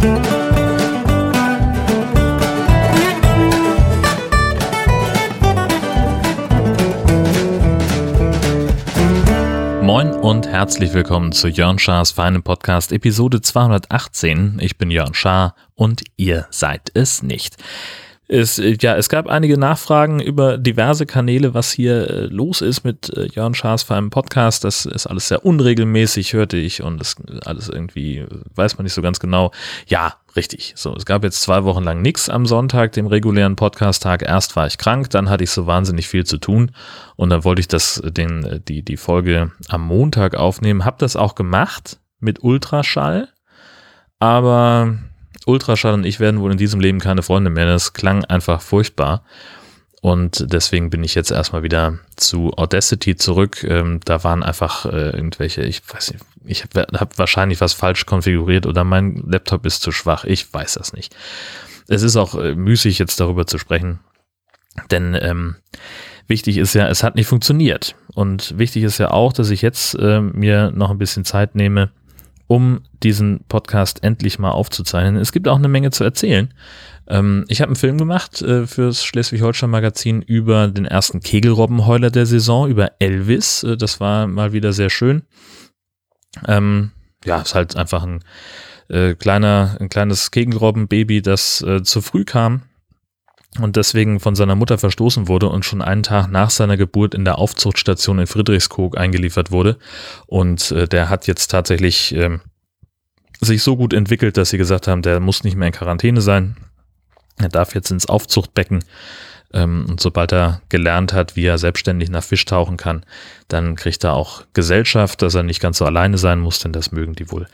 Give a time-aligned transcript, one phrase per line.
[0.00, 0.12] Moin
[10.12, 14.56] und herzlich willkommen zu Jörn Schars feinem Podcast Episode 218.
[14.62, 17.58] Ich bin Jörn Schaar und ihr seid es nicht.
[18.32, 23.10] Es, ja, es gab einige Nachfragen über diverse Kanäle, was hier äh, los ist mit
[23.16, 24.62] äh, Jörn Schaas für einen Podcast.
[24.62, 28.24] Das ist alles sehr unregelmäßig, hörte ich, und das alles irgendwie,
[28.54, 29.50] weiß man nicht so ganz genau.
[29.88, 30.74] Ja, richtig.
[30.76, 34.22] So, es gab jetzt zwei Wochen lang nichts am Sonntag, dem regulären Podcast-Tag.
[34.22, 36.70] Erst war ich krank, dann hatte ich so wahnsinnig viel zu tun
[37.16, 40.84] und dann wollte ich das, den, die, die Folge am Montag aufnehmen.
[40.84, 43.28] Hab das auch gemacht mit Ultraschall,
[44.20, 45.00] aber
[45.46, 47.66] Ultraschall und ich werden wohl in diesem Leben keine Freunde mehr.
[47.66, 49.22] Das klang einfach furchtbar.
[50.02, 53.62] Und deswegen bin ich jetzt erstmal wieder zu Audacity zurück.
[53.64, 58.06] Ähm, da waren einfach äh, irgendwelche, ich weiß nicht, ich habe hab wahrscheinlich was falsch
[58.06, 60.24] konfiguriert oder mein Laptop ist zu schwach.
[60.24, 61.14] Ich weiß das nicht.
[61.86, 64.00] Es ist auch äh, müßig, jetzt darüber zu sprechen.
[64.90, 65.56] Denn ähm,
[66.28, 67.94] wichtig ist ja, es hat nicht funktioniert.
[68.14, 71.90] Und wichtig ist ja auch, dass ich jetzt äh, mir noch ein bisschen Zeit nehme,
[72.50, 75.14] um diesen Podcast endlich mal aufzuzeichnen.
[75.22, 76.52] Es gibt auch eine Menge zu erzählen.
[77.06, 82.68] Ähm, ich habe einen Film gemacht äh, fürs Schleswig-Holstein-Magazin über den ersten Kegelrobbenheuler der Saison,
[82.68, 83.62] über Elvis.
[83.62, 85.22] Äh, das war mal wieder sehr schön.
[86.48, 86.90] Ähm,
[87.24, 88.24] ja, ist halt einfach ein
[88.88, 92.62] äh, kleiner, ein kleines Kegelrobbenbaby, das äh, zu früh kam
[93.58, 97.24] und deswegen von seiner Mutter verstoßen wurde und schon einen Tag nach seiner Geburt in
[97.24, 99.76] der Aufzuchtstation in Friedrichskoog eingeliefert wurde.
[100.26, 102.38] Und äh, der hat jetzt tatsächlich äh,
[103.40, 106.56] sich so gut entwickelt, dass sie gesagt haben, der muss nicht mehr in Quarantäne sein.
[107.38, 108.84] Er darf jetzt ins Aufzuchtbecken.
[109.52, 113.04] Ähm, und sobald er gelernt hat, wie er selbstständig nach Fisch tauchen kann,
[113.48, 116.92] dann kriegt er auch Gesellschaft, dass er nicht ganz so alleine sein muss, denn das
[116.92, 117.48] mögen die wohl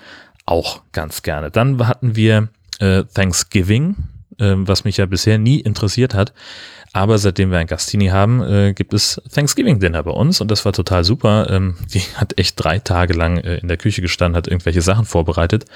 [0.44, 1.50] auch ganz gerne.
[1.50, 2.48] Dann hatten wir
[2.80, 3.96] äh, Thanksgiving
[4.38, 6.32] ähm, was mich ja bisher nie interessiert hat.
[6.92, 10.64] Aber seitdem wir ein Gastini haben, äh, gibt es Thanksgiving Dinner bei uns und das
[10.64, 11.48] war total super.
[11.50, 15.04] Ähm, die hat echt drei Tage lang äh, in der Küche gestanden, hat irgendwelche Sachen
[15.04, 15.66] vorbereitet.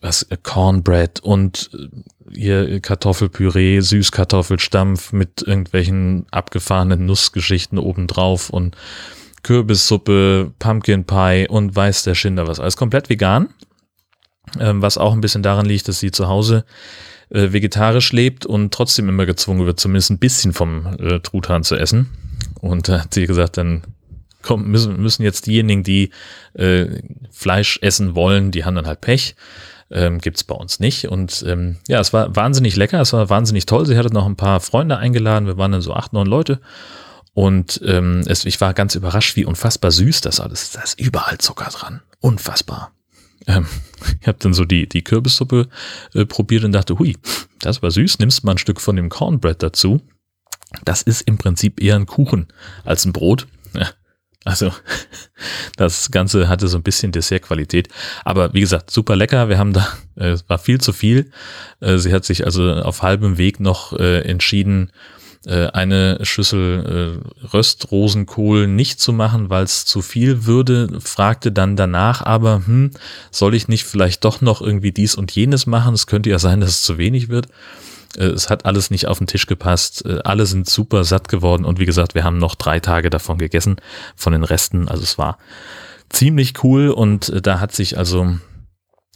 [0.00, 8.76] Was äh, Cornbread und äh, ihr Kartoffelpüree, Süßkartoffelstampf mit irgendwelchen abgefahrenen Nussgeschichten obendrauf und
[9.42, 12.60] Kürbissuppe, Pumpkin Pie und weiß der Schinder was.
[12.60, 13.48] Alles komplett vegan.
[14.58, 16.64] Ähm, was auch ein bisschen daran liegt, dass sie zu Hause
[17.30, 21.76] äh, vegetarisch lebt und trotzdem immer gezwungen wird, zumindest ein bisschen vom äh, Truthahn zu
[21.76, 22.10] essen.
[22.60, 23.82] Und da hat sie gesagt, dann
[24.42, 26.10] komm, müssen, müssen jetzt diejenigen, die
[26.54, 26.86] äh,
[27.30, 29.36] Fleisch essen wollen, die haben dann halt Pech.
[29.92, 31.08] Ähm, gibt's bei uns nicht.
[31.08, 33.86] Und ähm, ja, es war wahnsinnig lecker, es war wahnsinnig toll.
[33.86, 36.60] Sie hatte noch ein paar Freunde eingeladen, wir waren dann so acht, neun Leute.
[37.34, 40.76] Und ähm, es, ich war ganz überrascht, wie unfassbar süß das alles ist.
[40.76, 42.02] Da ist überall Zucker dran.
[42.20, 42.92] Unfassbar.
[43.46, 43.66] Ähm,
[44.20, 45.68] ich habe dann so die, die Kürbissuppe
[46.14, 47.16] äh, probiert und dachte, hui,
[47.60, 50.00] das war süß, nimmst mal ein Stück von dem Cornbread dazu.
[50.84, 52.46] Das ist im Prinzip eher ein Kuchen
[52.84, 53.46] als ein Brot.
[54.44, 54.72] Also
[55.76, 57.88] das Ganze hatte so ein bisschen Dessertqualität.
[58.24, 59.48] Aber wie gesagt, super lecker.
[59.48, 59.86] Wir haben da,
[60.16, 61.30] äh, es war viel zu viel.
[61.80, 64.92] Äh, sie hat sich also auf halbem Weg noch äh, entschieden,
[65.46, 71.76] äh, eine Schüssel äh, Röstrosenkohl nicht zu machen, weil es zu viel würde, fragte dann
[71.76, 72.90] danach aber, hm,
[73.30, 75.94] soll ich nicht vielleicht doch noch irgendwie dies und jenes machen?
[75.94, 77.48] Es könnte ja sein, dass es zu wenig wird.
[78.18, 80.04] Äh, es hat alles nicht auf den Tisch gepasst.
[80.04, 83.38] Äh, alle sind super satt geworden und wie gesagt, wir haben noch drei Tage davon
[83.38, 83.76] gegessen,
[84.16, 84.88] von den Resten.
[84.88, 85.38] Also es war
[86.10, 88.36] ziemlich cool und da hat sich also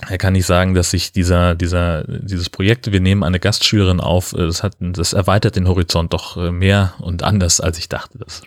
[0.01, 4.33] er kann nicht sagen, dass sich dieser, dieser, dieses Projekt, wir nehmen eine Gastschülerin auf,
[4.33, 8.19] äh, das hat, das erweitert den Horizont doch äh, mehr und anders, als ich dachte.
[8.19, 8.43] Das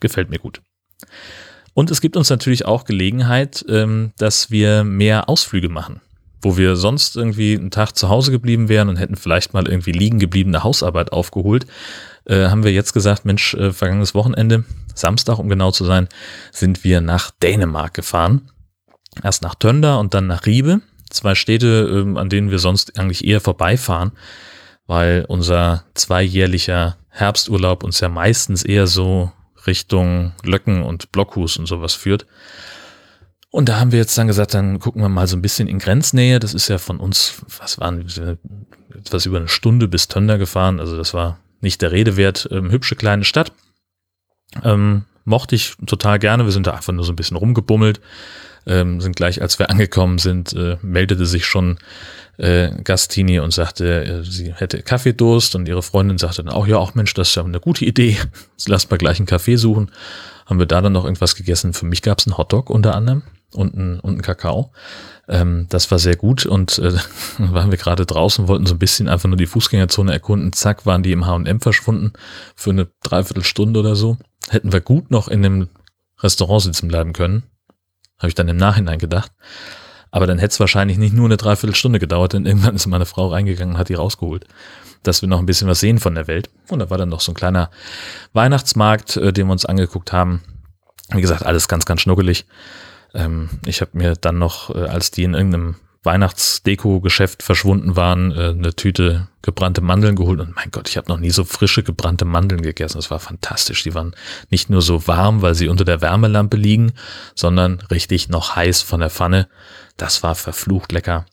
[0.00, 0.60] gefällt mir gut.
[1.72, 6.00] Und es gibt uns natürlich auch Gelegenheit, ähm, dass wir mehr Ausflüge machen.
[6.42, 9.92] Wo wir sonst irgendwie einen Tag zu Hause geblieben wären und hätten vielleicht mal irgendwie
[9.92, 11.66] liegen gebliebene Hausarbeit aufgeholt,
[12.24, 16.08] äh, haben wir jetzt gesagt, Mensch, vergangenes Wochenende, Samstag um genau zu sein,
[16.50, 18.50] sind wir nach Dänemark gefahren
[19.22, 20.80] Erst nach Tönder und dann nach Riebe.
[21.10, 24.12] Zwei Städte, ähm, an denen wir sonst eigentlich eher vorbeifahren,
[24.86, 29.32] weil unser zweijährlicher Herbsturlaub uns ja meistens eher so
[29.66, 32.26] Richtung Löcken und Blockhus und sowas führt.
[33.50, 35.78] Und da haben wir jetzt dann gesagt, dann gucken wir mal so ein bisschen in
[35.78, 36.38] Grenznähe.
[36.38, 38.04] Das ist ja von uns, was waren
[38.94, 40.78] etwas über eine Stunde bis Tönder gefahren.
[40.78, 42.48] Also das war nicht der Rede wert.
[42.50, 43.52] Ähm, hübsche kleine Stadt.
[44.62, 46.44] Ähm, mochte ich total gerne.
[46.44, 48.00] Wir sind da einfach nur so ein bisschen rumgebummelt
[48.66, 51.78] ähm, sind gleich, als wir angekommen sind, äh, meldete sich schon
[52.38, 56.76] äh, Gastini und sagte, äh, sie hätte Kaffeedurst und ihre Freundin sagte dann auch, ja,
[56.76, 58.18] auch Mensch, das ist ja eine gute Idee.
[58.66, 59.90] Lass mal gleich einen Kaffee suchen.
[60.44, 61.72] Haben wir da dann noch irgendwas gegessen.
[61.72, 63.22] Für mich gab es einen Hotdog unter anderem
[63.52, 64.72] und ein, und ein Kakao.
[65.28, 66.92] Ähm, das war sehr gut und äh,
[67.38, 70.52] waren wir gerade draußen, wollten so ein bisschen einfach nur die Fußgängerzone erkunden.
[70.52, 72.12] Zack, waren die im H&M verschwunden
[72.54, 74.18] für eine Dreiviertelstunde oder so.
[74.48, 75.68] Hätten wir gut noch in dem
[76.20, 77.42] Restaurant sitzen bleiben können.
[78.18, 79.32] Habe ich dann im Nachhinein gedacht.
[80.10, 83.28] Aber dann hätte es wahrscheinlich nicht nur eine Dreiviertelstunde gedauert, denn irgendwann ist meine Frau
[83.28, 84.46] reingegangen und hat die rausgeholt,
[85.02, 86.48] dass wir noch ein bisschen was sehen von der Welt.
[86.70, 87.70] Und da war dann noch so ein kleiner
[88.32, 90.42] Weihnachtsmarkt, äh, den wir uns angeguckt haben.
[91.10, 92.46] Wie gesagt, alles ganz, ganz schnuckelig.
[93.14, 98.48] Ähm, ich habe mir dann noch, äh, als die in irgendeinem Weihnachtsdeko-Geschäft verschwunden waren, äh,
[98.48, 102.24] eine Tüte gebrannte Mandeln geholt und mein Gott, ich habe noch nie so frische gebrannte
[102.24, 102.96] Mandeln gegessen.
[102.96, 103.82] Das war fantastisch.
[103.82, 104.14] Die waren
[104.50, 106.92] nicht nur so warm, weil sie unter der Wärmelampe liegen,
[107.34, 109.48] sondern richtig noch heiß von der Pfanne.
[109.96, 111.26] Das war verflucht lecker.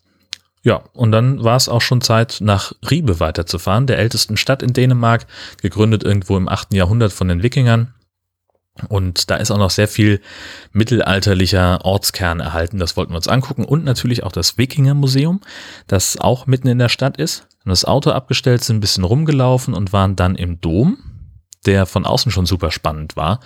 [0.62, 4.72] Ja, und dann war es auch schon Zeit, nach Riebe weiterzufahren, der ältesten Stadt in
[4.72, 5.26] Dänemark,
[5.60, 6.72] gegründet irgendwo im 8.
[6.72, 7.92] Jahrhundert von den Wikingern.
[8.88, 10.20] Und da ist auch noch sehr viel
[10.72, 12.78] mittelalterlicher Ortskern erhalten.
[12.78, 13.64] Das wollten wir uns angucken.
[13.64, 15.40] Und natürlich auch das Wikinger-Museum,
[15.86, 17.46] das auch mitten in der Stadt ist.
[17.64, 20.98] Und das Auto abgestellt, sind ein bisschen rumgelaufen und waren dann im Dom,
[21.66, 23.40] der von außen schon super spannend war,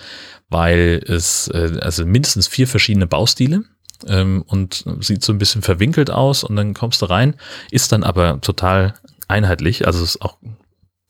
[0.48, 3.62] weil es äh, also mindestens vier verschiedene Baustile
[4.06, 7.36] ähm, und sieht so ein bisschen verwinkelt aus und dann kommst du rein,
[7.70, 8.94] ist dann aber total
[9.28, 9.86] einheitlich.
[9.86, 10.38] Also es ist auch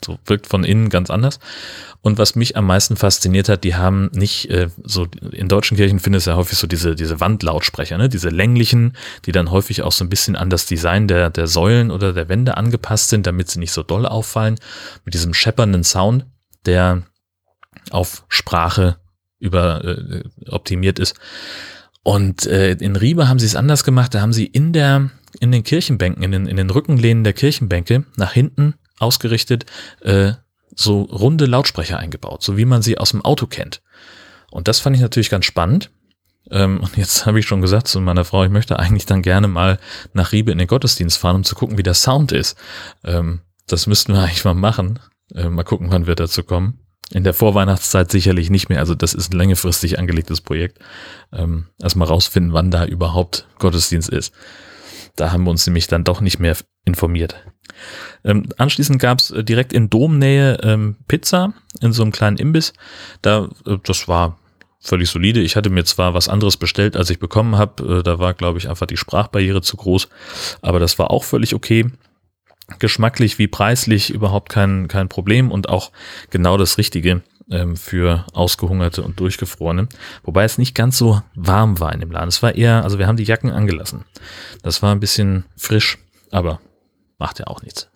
[0.05, 1.41] so wirkt von innen ganz anders.
[2.01, 5.99] Und was mich am meisten fasziniert hat, die haben nicht äh, so in deutschen Kirchen
[5.99, 8.97] findest du ja häufig so diese diese Wandlautsprecher, ne, diese länglichen,
[9.27, 12.29] die dann häufig auch so ein bisschen an das Design der der Säulen oder der
[12.29, 14.59] Wände angepasst sind, damit sie nicht so doll auffallen,
[15.05, 16.27] mit diesem scheppernden Sound,
[16.67, 17.03] der
[17.91, 18.99] auf Sprache
[19.41, 21.17] über äh, optimiert ist.
[22.03, 24.15] Und äh, in Riebe haben sie es anders gemacht.
[24.15, 25.11] Da haben sie in der
[25.41, 29.67] in den Kirchenbänken, in den, in den Rückenlehnen der Kirchenbänke nach hinten ausgerichtet
[30.01, 30.33] äh,
[30.75, 33.83] so runde Lautsprecher eingebaut, so wie man sie aus dem Auto kennt.
[34.51, 35.91] Und das fand ich natürlich ganz spannend.
[36.51, 39.49] Ähm, und jetzt habe ich schon gesagt zu meiner Frau, ich möchte eigentlich dann gerne
[39.49, 39.79] mal
[40.13, 42.57] nach Riebe in den Gottesdienst fahren, um zu gucken, wie der Sound ist.
[43.05, 45.01] Ähm, das müssten wir eigentlich mal machen.
[45.35, 46.81] Äh, mal gucken, wann wir dazu kommen.
[47.11, 48.81] In der Vorweihnachtszeit sicherlich nicht mehr.
[48.81, 50.79] Also das ist ein längerfristig angelegtes Projekt.
[51.33, 54.35] Ähm, erstmal rausfinden, wann da überhaupt Gottesdienst ist.
[55.19, 57.45] Da haben wir uns nämlich dann doch nicht mehr informiert.
[58.25, 62.73] Ähm, anschließend gab es äh, direkt in Domnähe ähm, Pizza in so einem kleinen Imbiss.
[63.21, 64.39] Da, äh, das war
[64.81, 65.41] völlig solide.
[65.41, 67.99] Ich hatte mir zwar was anderes bestellt, als ich bekommen habe.
[67.99, 70.09] Äh, da war, glaube ich, einfach die Sprachbarriere zu groß.
[70.63, 71.87] Aber das war auch völlig okay.
[72.79, 75.91] Geschmacklich wie preislich überhaupt kein, kein Problem und auch
[76.31, 79.89] genau das Richtige ähm, für Ausgehungerte und Durchgefrorene.
[80.23, 82.29] Wobei es nicht ganz so warm war in dem Laden.
[82.29, 84.05] Es war eher, also wir haben die Jacken angelassen.
[84.63, 85.99] Das war ein bisschen frisch,
[86.31, 86.61] aber
[87.19, 87.91] macht ja auch nichts.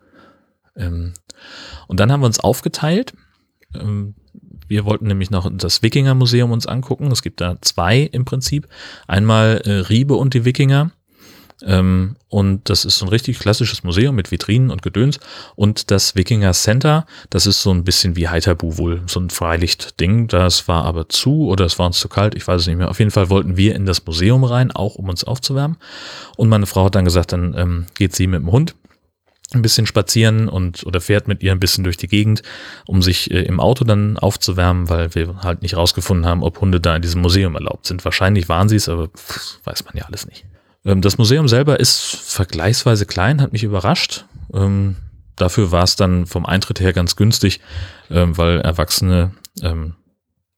[0.76, 1.14] Ähm,
[1.86, 3.14] und dann haben wir uns aufgeteilt.
[3.74, 4.14] Ähm,
[4.68, 7.10] wir wollten nämlich noch das Wikinger-Museum uns angucken.
[7.10, 8.68] Es gibt da zwei im Prinzip.
[9.06, 10.92] Einmal äh, Riebe und die Wikinger
[11.66, 15.20] ähm, und das ist so ein richtig klassisches Museum mit Vitrinen und Gedöns.
[15.54, 20.28] Und das Wikinger Center, das ist so ein bisschen wie Heiterbu wohl, so ein Freilichtding.
[20.28, 22.90] Das war aber zu oder es war uns zu kalt, ich weiß es nicht mehr.
[22.90, 25.76] Auf jeden Fall wollten wir in das Museum rein, auch um uns aufzuwärmen.
[26.36, 28.74] Und meine Frau hat dann gesagt, dann ähm, geht sie mit dem Hund
[29.54, 32.42] ein bisschen spazieren und oder fährt mit ihr ein bisschen durch die Gegend,
[32.86, 36.80] um sich äh, im Auto dann aufzuwärmen, weil wir halt nicht rausgefunden haben, ob Hunde
[36.80, 38.04] da in diesem Museum erlaubt sind.
[38.04, 40.46] Wahrscheinlich waren sie es, aber pff, weiß man ja alles nicht.
[40.84, 44.26] Ähm, das Museum selber ist vergleichsweise klein, hat mich überrascht.
[44.52, 44.96] Ähm,
[45.36, 47.60] dafür war es dann vom Eintritt her ganz günstig,
[48.10, 49.32] ähm, weil Erwachsene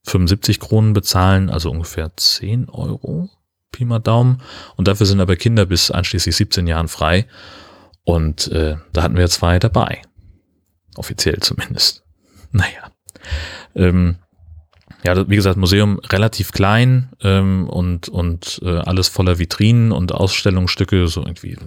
[0.05, 3.29] 75 Kronen bezahlen, also ungefähr 10 Euro,
[3.73, 4.41] Pi mal Daumen.
[4.77, 7.27] Und dafür sind aber Kinder bis einschließlich 17 Jahren frei.
[8.05, 10.03] Und äh, da hatten wir zwei dabei.
[10.97, 12.03] Offiziell zumindest.
[12.57, 12.93] Naja.
[13.75, 14.19] Ähm,
[15.05, 21.09] ja, wie gesagt, Museum relativ klein ähm, und, und äh, alles voller Vitrinen und Ausstellungsstücke,
[21.09, 21.59] so irgendwie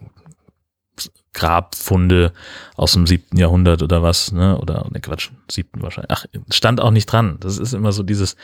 [1.37, 2.33] Grabfunde
[2.75, 4.57] aus dem siebten Jahrhundert oder was, ne?
[4.57, 6.09] Oder ne Quatsch, siebten wahrscheinlich.
[6.11, 7.37] Ach, stand auch nicht dran.
[7.39, 8.35] Das ist immer so dieses,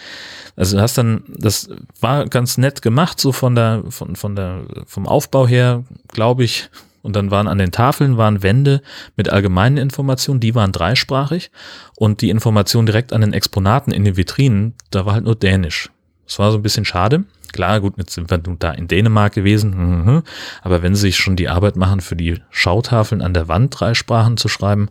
[0.55, 1.69] also du hast dann, das
[1.99, 6.69] war ganz nett gemacht, so von der, von, von der, vom Aufbau her, glaube ich,
[7.03, 8.81] und dann waren an den Tafeln waren Wände
[9.17, 11.51] mit allgemeinen Informationen, die waren dreisprachig.
[11.97, 15.91] Und die Information direkt an den Exponaten in den Vitrinen, da war halt nur Dänisch.
[16.25, 17.25] Das war so ein bisschen schade.
[17.51, 20.05] Klar, gut, jetzt sind wir da in Dänemark gewesen.
[20.05, 20.23] Mhm.
[20.61, 23.93] Aber wenn sie sich schon die Arbeit machen, für die Schautafeln an der Wand drei
[23.93, 24.87] Sprachen zu schreiben,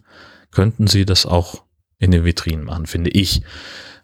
[0.52, 1.64] könnten sie das auch
[1.99, 3.40] in den Vitrinen machen, finde ich.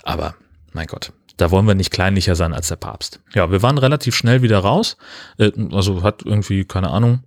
[0.02, 0.34] Aber,
[0.72, 3.20] mein Gott, da wollen wir nicht kleinlicher sein als der Papst.
[3.34, 4.96] Ja, wir waren relativ schnell wieder raus.
[5.36, 7.22] Äh, also hat irgendwie, keine Ahnung,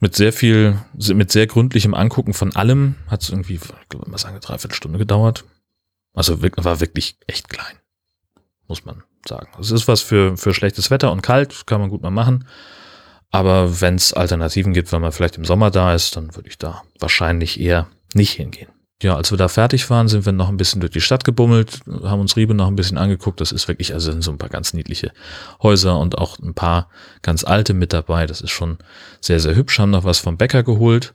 [0.00, 4.34] mit sehr viel, mit sehr gründlichem Angucken von allem hat es irgendwie, ich mal sagen,
[4.34, 5.44] eine Dreiviertelstunde gedauert.
[6.14, 7.76] Also war wirklich echt klein.
[8.66, 9.48] Muss man, sagen.
[9.60, 12.46] Es ist was für, für schlechtes Wetter und kalt, kann man gut mal machen.
[13.30, 16.58] Aber wenn es Alternativen gibt, wenn man vielleicht im Sommer da ist, dann würde ich
[16.58, 18.70] da wahrscheinlich eher nicht hingehen.
[19.00, 21.80] Ja, als wir da fertig waren, sind wir noch ein bisschen durch die Stadt gebummelt,
[22.02, 23.40] haben uns Riebe noch ein bisschen angeguckt.
[23.40, 25.12] Das ist wirklich, also sind so ein paar ganz niedliche
[25.62, 26.88] Häuser und auch ein paar
[27.22, 28.26] ganz alte mit dabei.
[28.26, 28.78] Das ist schon
[29.20, 29.78] sehr, sehr hübsch.
[29.78, 31.14] Haben noch was vom Bäcker geholt,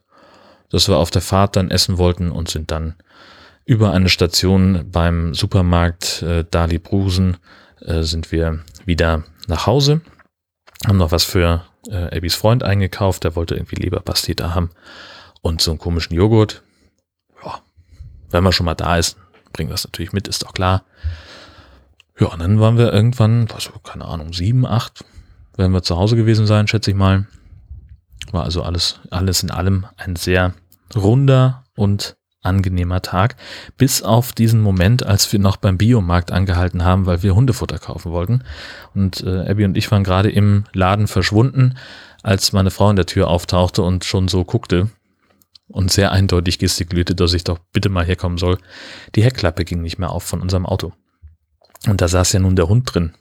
[0.70, 2.96] das wir auf der Fahrt dann essen wollten und sind dann
[3.66, 7.38] über eine Station beim Supermarkt äh, Dali Brusen
[7.82, 10.00] äh, sind wir wieder nach Hause.
[10.88, 14.70] Haben noch was für äh, Abbys Freund eingekauft, der wollte irgendwie Leberpastete haben
[15.42, 16.63] und so einen komischen Joghurt.
[18.34, 19.18] Wenn man schon mal da ist,
[19.54, 20.84] bringen wir das natürlich mit, ist doch klar.
[22.20, 25.06] Ja, und dann waren wir irgendwann, was, keine Ahnung, sieben, acht,
[25.56, 27.28] werden wir zu Hause gewesen sein, schätze ich mal.
[28.32, 30.56] War also alles, alles in allem ein sehr
[30.96, 33.36] runder und angenehmer Tag,
[33.78, 38.12] bis auf diesen Moment, als wir noch beim Biomarkt angehalten haben, weil wir Hundefutter kaufen
[38.12, 38.44] wollten.
[38.96, 41.75] Und äh, Abby und ich waren gerade im Laden verschwunden,
[42.24, 44.90] als meine Frau in der Tür auftauchte und schon so guckte
[45.74, 48.60] und sehr eindeutig gestikulierte, dass ich doch bitte mal herkommen soll.
[49.15, 50.94] Die Heckklappe ging nicht mehr auf von unserem Auto.
[51.88, 53.13] Und da saß ja nun der Hund drin.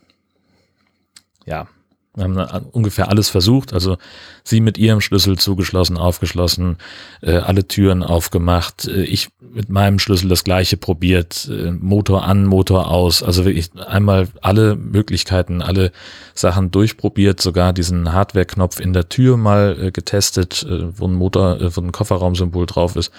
[1.45, 1.67] Ja,
[2.15, 3.73] wir haben ungefähr alles versucht.
[3.73, 3.97] Also
[4.43, 6.77] sie mit ihrem Schlüssel zugeschlossen, aufgeschlossen,
[7.21, 8.87] äh, alle Türen aufgemacht.
[8.87, 11.49] Äh, ich mit meinem Schlüssel das gleiche probiert.
[11.51, 13.23] Äh, Motor an, Motor aus.
[13.23, 15.91] Also wirklich einmal alle Möglichkeiten, alle
[16.35, 17.41] Sachen durchprobiert.
[17.41, 21.81] Sogar diesen Hardware-Knopf in der Tür mal äh, getestet, äh, wo ein Motor, äh, wo
[21.81, 23.11] ein Kofferraumsymbol drauf ist.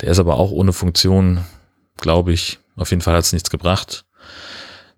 [0.00, 1.44] Der ist aber auch ohne Funktion,
[1.96, 2.58] glaube ich.
[2.74, 4.04] Auf jeden Fall hat es nichts gebracht.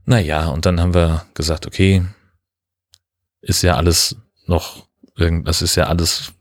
[0.07, 2.05] Naja, und dann haben wir gesagt, okay,
[3.45, 4.87] ist ja alles noch,
[5.17, 6.33] das ist ja alles,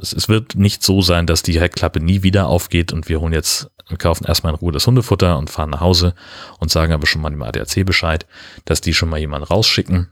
[0.00, 3.70] es wird nicht so sein, dass die Heckklappe nie wieder aufgeht und wir holen jetzt,
[3.88, 6.14] wir kaufen erstmal in Ruhe das Hundefutter und fahren nach Hause
[6.58, 8.26] und sagen aber schon mal dem ADAC Bescheid,
[8.64, 10.10] dass die schon mal jemanden rausschicken.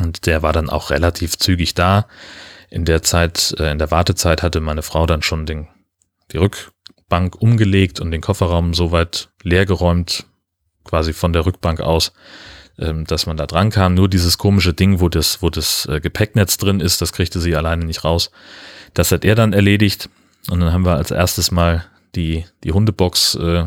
[0.00, 2.06] Und der war dann auch relativ zügig da.
[2.70, 5.68] In der Zeit, äh, in der Wartezeit hatte meine Frau dann schon den,
[6.32, 10.24] die Rückbank umgelegt und den Kofferraum soweit leergeräumt,
[10.84, 12.12] quasi von der Rückbank aus,
[12.78, 13.94] ähm, dass man da dran kam.
[13.94, 17.54] Nur dieses komische Ding, wo das, wo das äh, Gepäcknetz drin ist, das kriegte sie
[17.56, 18.30] alleine nicht raus.
[18.94, 20.08] Das hat er dann erledigt.
[20.50, 23.64] Und dann haben wir als erstes mal die, die Hundebox äh,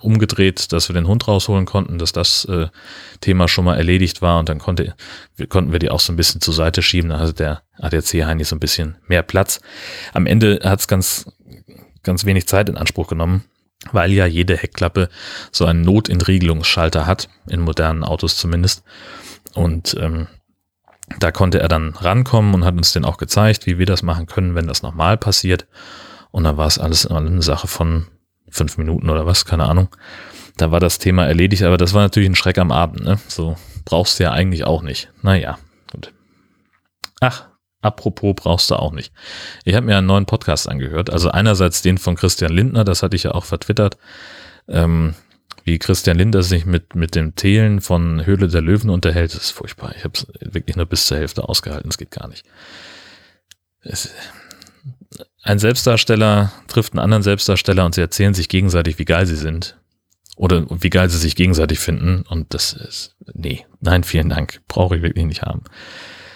[0.00, 2.68] umgedreht, dass wir den Hund rausholen konnten, dass das äh,
[3.20, 4.94] Thema schon mal erledigt war und dann konnte,
[5.36, 8.24] wir, konnten wir die auch so ein bisschen zur Seite schieben, dann hatte der ADAC
[8.24, 9.60] Heini so ein bisschen mehr Platz.
[10.12, 11.30] Am Ende hat es ganz,
[12.02, 13.44] ganz wenig Zeit in Anspruch genommen
[13.92, 15.08] weil ja jede Heckklappe
[15.52, 18.82] so einen Notentriegelungsschalter hat, in modernen Autos zumindest.
[19.54, 20.26] Und ähm,
[21.18, 24.26] da konnte er dann rankommen und hat uns den auch gezeigt, wie wir das machen
[24.26, 25.66] können, wenn das nochmal passiert.
[26.30, 28.06] Und dann war es alles eine Sache von
[28.50, 29.88] fünf Minuten oder was, keine Ahnung.
[30.56, 33.18] Da war das Thema erledigt, aber das war natürlich ein Schreck am Abend, ne?
[33.28, 35.10] So brauchst du ja eigentlich auch nicht.
[35.22, 35.58] Naja,
[35.92, 36.12] gut.
[37.20, 37.46] Ach,
[37.86, 39.12] Apropos brauchst du auch nicht.
[39.64, 41.08] Ich habe mir einen neuen Podcast angehört.
[41.08, 43.96] Also einerseits den von Christian Lindner, das hatte ich ja auch vertwittert,
[44.66, 45.14] ähm,
[45.62, 49.34] wie Christian Lindner sich mit, mit dem Thelen von Höhle der Löwen unterhält.
[49.34, 49.94] Das ist furchtbar.
[49.96, 51.88] Ich habe es wirklich nur bis zur Hälfte ausgehalten.
[51.88, 52.44] Es geht gar nicht.
[53.82, 54.10] Es,
[55.44, 59.78] ein Selbstdarsteller trifft einen anderen Selbstdarsteller und sie erzählen sich gegenseitig, wie geil sie sind.
[60.34, 62.24] Oder wie geil sie sich gegenseitig finden.
[62.28, 64.60] Und das ist, nee, nein, vielen Dank.
[64.66, 65.62] Brauche ich wirklich nicht haben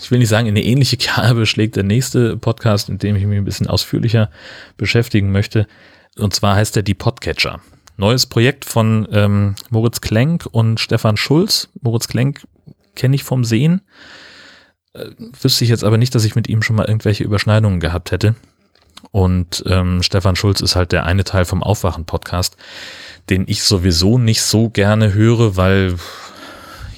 [0.03, 3.25] ich will nicht sagen, in eine ähnliche Kerbe schlägt der nächste Podcast, in dem ich
[3.25, 4.31] mich ein bisschen ausführlicher
[4.77, 5.67] beschäftigen möchte.
[6.17, 7.61] Und zwar heißt er Die Podcatcher.
[7.97, 11.69] Neues Projekt von ähm, Moritz Klenk und Stefan Schulz.
[11.83, 12.47] Moritz Klenk
[12.97, 13.83] kenne ich vom Sehen.
[14.95, 18.11] Äh, wüsste ich jetzt aber nicht, dass ich mit ihm schon mal irgendwelche Überschneidungen gehabt
[18.11, 18.35] hätte.
[19.13, 22.57] Und ähm, Stefan Schulz ist halt der eine Teil vom Aufwachen-Podcast,
[23.29, 25.97] den ich sowieso nicht so gerne höre, weil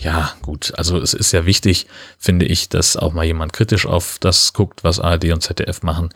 [0.03, 1.87] ja, gut, also es ist ja wichtig,
[2.19, 6.11] finde ich, dass auch mal jemand kritisch auf das guckt, was ARD und ZDF machen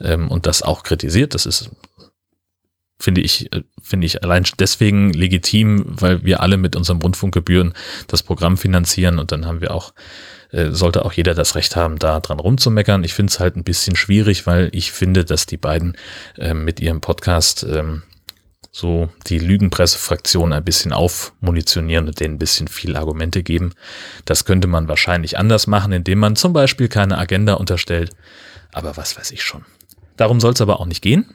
[0.00, 1.34] ähm, und das auch kritisiert.
[1.34, 1.70] Das ist,
[2.98, 7.72] finde ich, äh, finde ich allein deswegen legitim, weil wir alle mit unseren Rundfunkgebühren
[8.06, 9.94] das Programm finanzieren und dann haben wir auch,
[10.50, 13.02] äh, sollte auch jeder das Recht haben, da dran rumzumeckern.
[13.02, 15.96] Ich finde es halt ein bisschen schwierig, weil ich finde, dass die beiden
[16.36, 18.02] äh, mit ihrem Podcast ähm,
[18.72, 23.74] so die Lügenpressefraktion ein bisschen aufmunitionieren und denen ein bisschen viel Argumente geben.
[24.24, 28.10] Das könnte man wahrscheinlich anders machen, indem man zum Beispiel keine Agenda unterstellt.
[28.72, 29.66] Aber was weiß ich schon.
[30.16, 31.34] Darum soll es aber auch nicht gehen.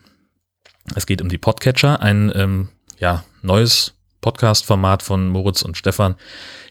[0.96, 6.16] Es geht um die Podcatcher, ein ähm, ja, neues Podcast-Format von Moritz und Stefan,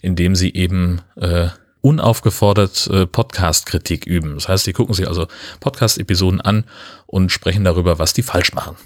[0.03, 1.49] in dem sie eben äh,
[1.81, 4.35] unaufgefordert äh, Podcast-Kritik üben.
[4.35, 5.29] Das heißt, sie gucken sich also
[5.61, 6.65] Podcast-Episoden an
[7.07, 8.77] und sprechen darüber, was die falsch machen.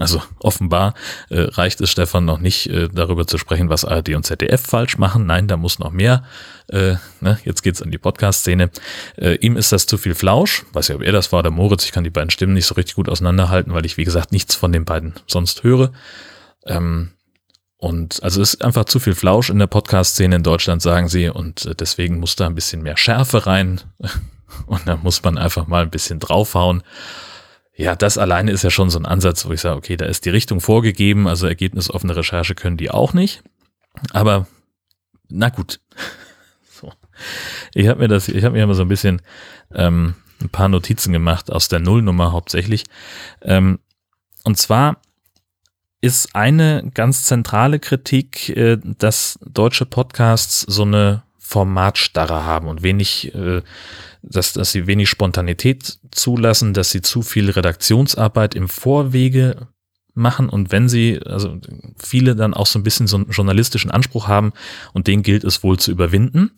[0.00, 0.94] Also offenbar
[1.28, 4.96] äh, reicht es Stefan noch nicht, äh, darüber zu sprechen, was ARD und ZDF falsch
[4.96, 5.26] machen.
[5.26, 6.24] Nein, da muss noch mehr.
[6.68, 8.70] Äh, ne, jetzt geht's an die Podcast-Szene.
[9.18, 10.64] Äh, ihm ist das zu viel Flausch.
[10.72, 11.84] Weiß ja, ob er das war, der Moritz.
[11.84, 14.54] Ich kann die beiden Stimmen nicht so richtig gut auseinanderhalten, weil ich, wie gesagt, nichts
[14.54, 15.92] von den beiden sonst höre.
[16.64, 17.10] Ähm,
[17.76, 21.28] und also es ist einfach zu viel Flausch in der Podcast-Szene in Deutschland, sagen sie.
[21.28, 23.82] Und äh, deswegen muss da ein bisschen mehr Schärfe rein.
[24.66, 26.82] Und da muss man einfach mal ein bisschen draufhauen.
[27.80, 30.26] Ja, das alleine ist ja schon so ein Ansatz, wo ich sage, okay, da ist
[30.26, 33.42] die Richtung vorgegeben, also ergebnisoffene Recherche können die auch nicht.
[34.12, 34.46] Aber
[35.28, 35.80] na gut.
[36.72, 36.92] So.
[37.74, 39.20] Ich habe mir das, ich habe mir immer so ein bisschen
[39.74, 42.84] ähm, ein paar Notizen gemacht aus der Nullnummer hauptsächlich.
[43.42, 43.78] Ähm,
[44.44, 45.00] und zwar
[46.00, 53.34] ist eine ganz zentrale Kritik, äh, dass deutsche Podcasts so eine Formatstarre haben und wenig
[53.34, 53.62] äh,
[54.22, 59.68] dass, dass sie wenig Spontanität zulassen, dass sie zu viel Redaktionsarbeit im Vorwege
[60.14, 61.58] machen und wenn sie, also
[61.96, 64.52] viele dann auch so ein bisschen so einen journalistischen Anspruch haben
[64.92, 66.50] und den gilt es wohl zu überwinden.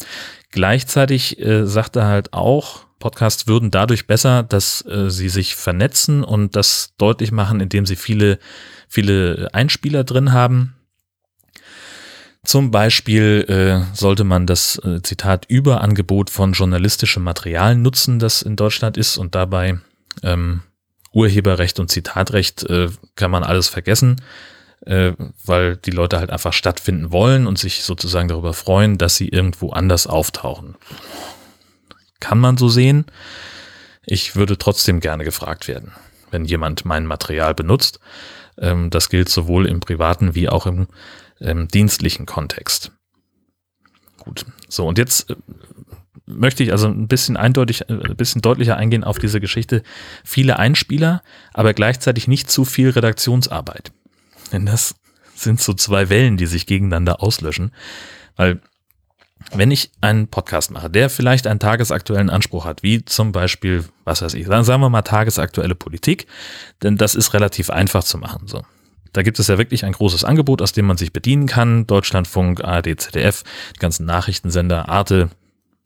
[0.51, 6.25] Gleichzeitig äh, sagt er halt auch, Podcasts würden dadurch besser, dass äh, sie sich vernetzen
[6.25, 8.39] und das deutlich machen, indem sie viele,
[8.89, 10.75] viele Einspieler drin haben
[12.45, 18.57] zum Beispiel äh, sollte man das äh, Zitat Überangebot von journalistischem Material nutzen, das in
[18.57, 19.79] Deutschland ist und dabei
[20.23, 20.63] ähm,
[21.13, 24.21] Urheberrecht und Zitatrecht äh, kann man alles vergessen,
[24.87, 25.13] äh,
[25.45, 29.71] weil die Leute halt einfach stattfinden wollen und sich sozusagen darüber freuen, dass sie irgendwo
[29.71, 30.75] anders auftauchen.
[32.19, 33.05] Kann man so sehen.
[34.05, 35.93] Ich würde trotzdem gerne gefragt werden,
[36.33, 38.01] wenn jemand mein Material benutzt.
[38.59, 40.89] Ähm, das gilt sowohl im privaten wie auch im
[41.43, 42.93] ähm, dienstlichen Kontext.
[44.19, 45.37] Gut, so und jetzt äh,
[46.27, 49.83] möchte ich also ein bisschen eindeutig, äh, ein bisschen deutlicher eingehen auf diese Geschichte.
[50.25, 51.23] Viele Einspieler,
[51.53, 53.93] aber gleichzeitig nicht zu viel Redaktionsarbeit.
[54.53, 54.95] Denn das
[55.35, 57.73] sind so zwei Wellen, die sich gegeneinander auslöschen.
[58.37, 58.61] Weil
[59.51, 64.23] wenn ich einen Podcast mache, der vielleicht einen tagesaktuellen Anspruch hat, wie zum Beispiel, was
[64.23, 66.27] weiß ich, sagen wir mal tagesaktuelle Politik,
[66.83, 68.47] denn das ist relativ einfach zu machen.
[68.47, 68.63] So,
[69.13, 71.87] da gibt es ja wirklich ein großes Angebot, aus dem man sich bedienen kann.
[71.87, 73.45] Deutschlandfunk, ARD, ZDF,
[73.75, 75.31] die ganzen Nachrichtensender, Arte,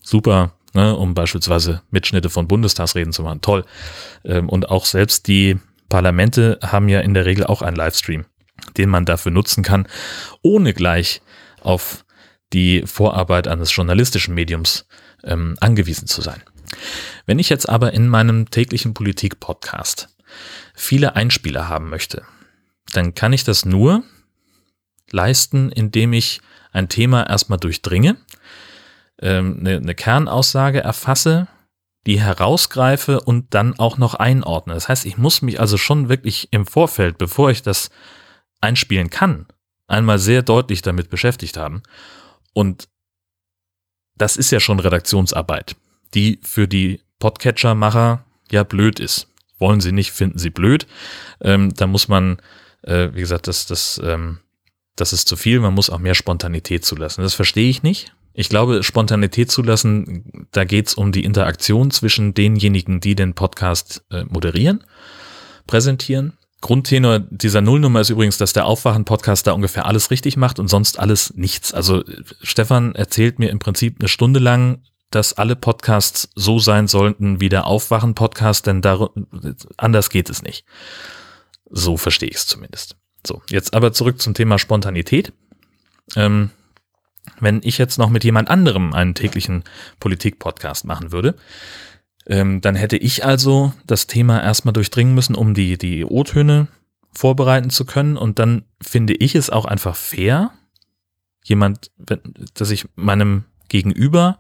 [0.01, 3.65] super, ne, um beispielsweise Mitschnitte von Bundestagsreden zu machen, toll.
[4.25, 5.59] Ähm, und auch selbst die
[5.89, 8.25] Parlamente haben ja in der Regel auch einen Livestream,
[8.77, 9.89] den man dafür nutzen kann,
[10.43, 11.23] ohne gleich
[11.61, 12.05] auf
[12.53, 14.87] die Vorarbeit eines journalistischen Mediums
[15.25, 16.43] ähm, angewiesen zu sein.
[17.27, 20.09] Wenn ich jetzt aber in meinem täglichen Politik-Podcast
[20.75, 22.23] viele Einspieler haben möchte,
[22.93, 24.05] dann kann ich das nur
[25.11, 26.41] leisten, indem ich
[26.73, 28.17] ein Thema erstmal durchdringe,
[29.21, 31.49] ähm, eine, eine Kernaussage erfasse,
[32.07, 34.75] die herausgreife und dann auch noch einordne.
[34.75, 37.91] Das heißt, ich muss mich also schon wirklich im Vorfeld, bevor ich das
[38.61, 39.47] einspielen kann,
[39.89, 41.83] einmal sehr deutlich damit beschäftigt haben.
[42.53, 42.89] Und
[44.17, 45.77] das ist ja schon Redaktionsarbeit,
[46.15, 49.29] die für die Podcatcher-Macher ja blöd ist.
[49.59, 50.87] Wollen sie nicht, finden sie blöd.
[51.41, 52.39] Ähm, da muss man
[52.87, 54.39] äh, wie gesagt, das, das, ähm,
[54.97, 57.23] das ist zu viel, man muss auch mehr Spontanität zulassen.
[57.23, 58.15] Das verstehe ich nicht.
[58.33, 64.05] Ich glaube, Spontanität zulassen, da geht es um die Interaktion zwischen denjenigen, die den Podcast
[64.11, 64.85] äh, moderieren,
[65.67, 66.35] präsentieren.
[66.61, 70.99] Grundtenor dieser Nullnummer ist übrigens, dass der Aufwachen-Podcast da ungefähr alles richtig macht und sonst
[70.99, 71.73] alles nichts.
[71.73, 72.03] Also
[72.43, 77.49] Stefan erzählt mir im Prinzip eine Stunde lang, dass alle Podcasts so sein sollten wie
[77.49, 79.09] der Aufwachen-Podcast, denn da,
[79.77, 80.65] anders geht es nicht.
[81.71, 82.97] So verstehe ich es zumindest.
[83.27, 85.33] So, jetzt aber zurück zum Thema Spontanität.
[86.15, 86.51] Ähm,
[87.41, 89.65] wenn ich jetzt noch mit jemand anderem einen täglichen
[89.99, 91.35] Politik-Podcast machen würde,
[92.27, 96.69] ähm, dann hätte ich also das Thema erstmal durchdringen müssen, um die, die O-Töne
[97.13, 98.17] vorbereiten zu können.
[98.17, 100.53] Und dann finde ich es auch einfach fair,
[101.45, 101.91] jemand,
[102.55, 104.39] dass ich meinem Gegenüber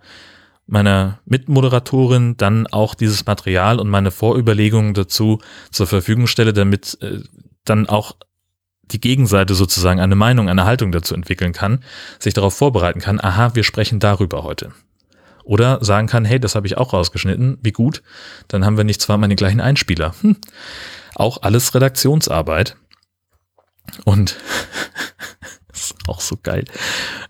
[0.67, 7.21] meiner Mitmoderatorin dann auch dieses Material und meine Vorüberlegungen dazu zur Verfügung stelle, damit äh,
[7.65, 8.17] dann auch
[8.83, 11.83] die Gegenseite sozusagen eine Meinung, eine Haltung dazu entwickeln kann,
[12.19, 14.73] sich darauf vorbereiten kann, aha, wir sprechen darüber heute.
[15.45, 18.03] Oder sagen kann, hey, das habe ich auch rausgeschnitten, wie gut,
[18.49, 20.15] dann haben wir nicht zweimal den gleichen Einspieler.
[20.21, 20.37] Hm.
[21.15, 22.77] Auch alles Redaktionsarbeit.
[24.05, 24.37] Und
[25.73, 26.65] ist auch so geil.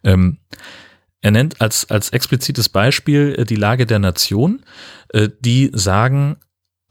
[0.02, 0.38] Ähm,
[1.22, 4.62] er nennt als, als explizites Beispiel äh, die Lage der Nation,
[5.10, 6.36] äh, die sagen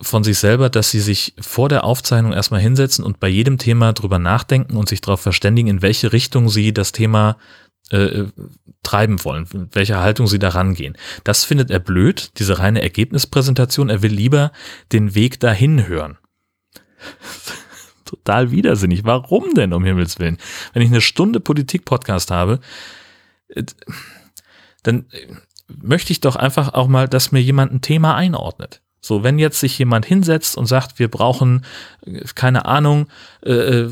[0.02, 3.94] von sich selber, dass sie sich vor der Aufzeichnung erstmal hinsetzen und bei jedem Thema
[3.94, 7.38] drüber nachdenken und sich darauf verständigen, in welche Richtung sie das Thema
[7.92, 8.26] äh,
[8.84, 10.98] treiben wollen, in welcher Haltung sie da rangehen.
[11.24, 13.90] Das findet er blöd, diese reine Ergebnispräsentation.
[13.90, 14.52] Er will lieber
[14.92, 16.18] den Weg dahin hören.
[18.06, 19.04] total widersinnig.
[19.04, 20.38] Warum denn, um Himmels Willen?
[20.74, 22.60] Wenn ich eine Stunde Politik-Podcast habe,
[23.50, 23.64] äh,
[24.86, 25.28] dann äh,
[25.68, 28.82] möchte ich doch einfach auch mal, dass mir jemand ein Thema einordnet.
[29.06, 31.64] So, wenn jetzt sich jemand hinsetzt und sagt, wir brauchen,
[32.34, 33.06] keine Ahnung,
[33.44, 33.86] äh,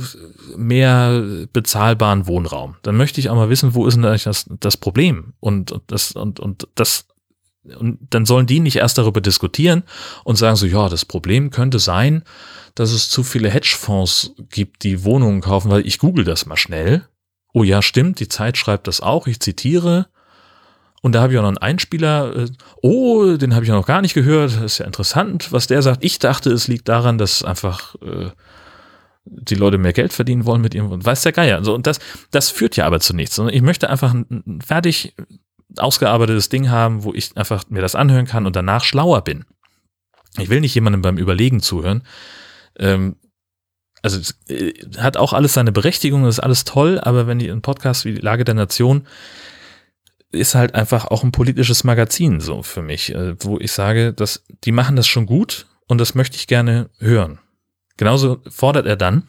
[0.58, 4.76] mehr bezahlbaren Wohnraum, dann möchte ich auch mal wissen, wo ist denn eigentlich das, das
[4.76, 5.34] Problem?
[5.40, 7.06] Und, und das, und, und das,
[7.64, 9.84] und dann sollen die nicht erst darüber diskutieren
[10.24, 12.24] und sagen so, ja, das Problem könnte sein,
[12.74, 17.08] dass es zu viele Hedgefonds gibt, die Wohnungen kaufen, weil ich google das mal schnell.
[17.54, 20.08] Oh ja, stimmt, die Zeit schreibt das auch, ich zitiere.
[21.04, 22.34] Und da habe ich auch noch einen Einspieler.
[22.34, 22.48] Äh,
[22.82, 24.62] oh, den habe ich ja noch gar nicht gehört.
[24.62, 26.02] Ist ja interessant, was der sagt.
[26.02, 28.30] Ich dachte, es liegt daran, dass einfach äh,
[29.26, 31.62] die Leute mehr Geld verdienen wollen mit ihrem weiß der Geier.
[31.62, 32.00] So, und das,
[32.32, 33.38] das führt ja aber zu nichts.
[33.38, 35.14] Ich möchte einfach ein, fertig
[35.78, 39.44] ausgearbeitetes Ding haben, wo ich einfach mir das anhören kann und danach schlauer bin.
[40.38, 42.04] Ich will nicht jemandem beim Überlegen zuhören.
[42.80, 43.18] Ähm,
[44.02, 48.06] also äh, hat auch alles seine Berechtigung, ist alles toll, aber wenn die ein Podcast
[48.06, 49.06] wie die Lage der Nation
[50.34, 54.44] ist halt einfach auch ein politisches Magazin so für mich, äh, wo ich sage, dass
[54.64, 57.40] die machen das schon gut und das möchte ich gerne hören.
[57.98, 59.28] Genauso fordert er dann,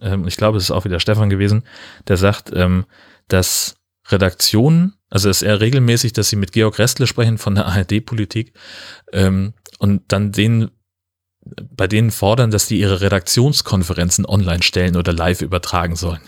[0.00, 1.64] ähm, ich glaube, es ist auch wieder Stefan gewesen,
[2.08, 2.86] der sagt, ähm,
[3.28, 3.76] dass
[4.08, 8.54] Redaktionen, also es ist eher regelmäßig, dass sie mit Georg Restle sprechen von der ARD-Politik
[9.12, 10.70] ähm, und dann denen
[11.42, 16.20] bei denen fordern, dass die ihre Redaktionskonferenzen online stellen oder live übertragen sollen.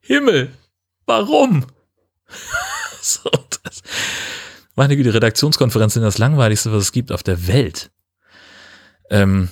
[0.00, 0.50] Himmel,
[1.06, 1.66] warum?
[3.22, 3.30] so,
[3.64, 3.82] das,
[4.74, 7.90] meine Güte, Redaktionskonferenzen sind das langweiligste, was es gibt auf der Welt.
[9.10, 9.48] Ähm,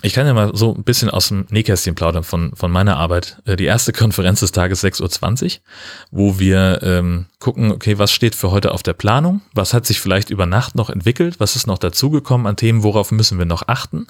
[0.00, 3.42] ich kann ja mal so ein bisschen aus dem Nähkästchen plaudern von, von meiner Arbeit.
[3.44, 5.60] Äh, die erste Konferenz des Tages 6.20 Uhr,
[6.10, 9.42] wo wir ähm, gucken, okay, was steht für heute auf der Planung?
[9.54, 11.38] Was hat sich vielleicht über Nacht noch entwickelt?
[11.38, 12.82] Was ist noch dazugekommen an Themen?
[12.82, 14.06] Worauf müssen wir noch achten?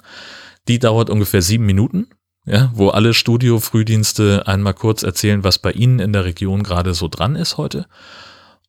[0.69, 2.07] Die dauert ungefähr sieben Minuten,
[2.45, 7.09] ja, wo alle Studio-Frühdienste einmal kurz erzählen, was bei Ihnen in der Region gerade so
[7.09, 7.85] dran ist heute.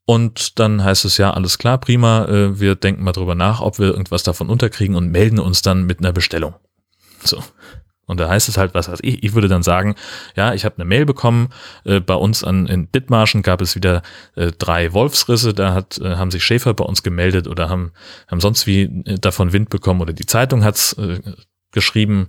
[0.06, 3.78] Und dann heißt es ja, alles klar, prima, äh, wir denken mal drüber nach, ob
[3.78, 6.54] wir irgendwas davon unterkriegen und melden uns dann mit einer Bestellung.
[7.22, 7.42] So.
[8.06, 9.94] Und da heißt es halt, was weiß ich, ich würde dann sagen,
[10.36, 11.48] ja, ich habe eine Mail bekommen,
[11.84, 14.02] äh, bei uns an, in Dithmarschen gab es wieder
[14.36, 17.92] äh, drei Wolfsrisse, da hat, äh, haben sich Schäfer bei uns gemeldet oder haben,
[18.28, 21.20] haben sonst wie äh, davon Wind bekommen oder die Zeitung hat's äh,
[21.72, 22.28] geschrieben,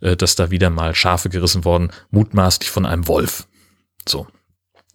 [0.00, 3.48] äh, dass da wieder mal Schafe gerissen worden, mutmaßlich von einem Wolf.
[4.08, 4.28] So.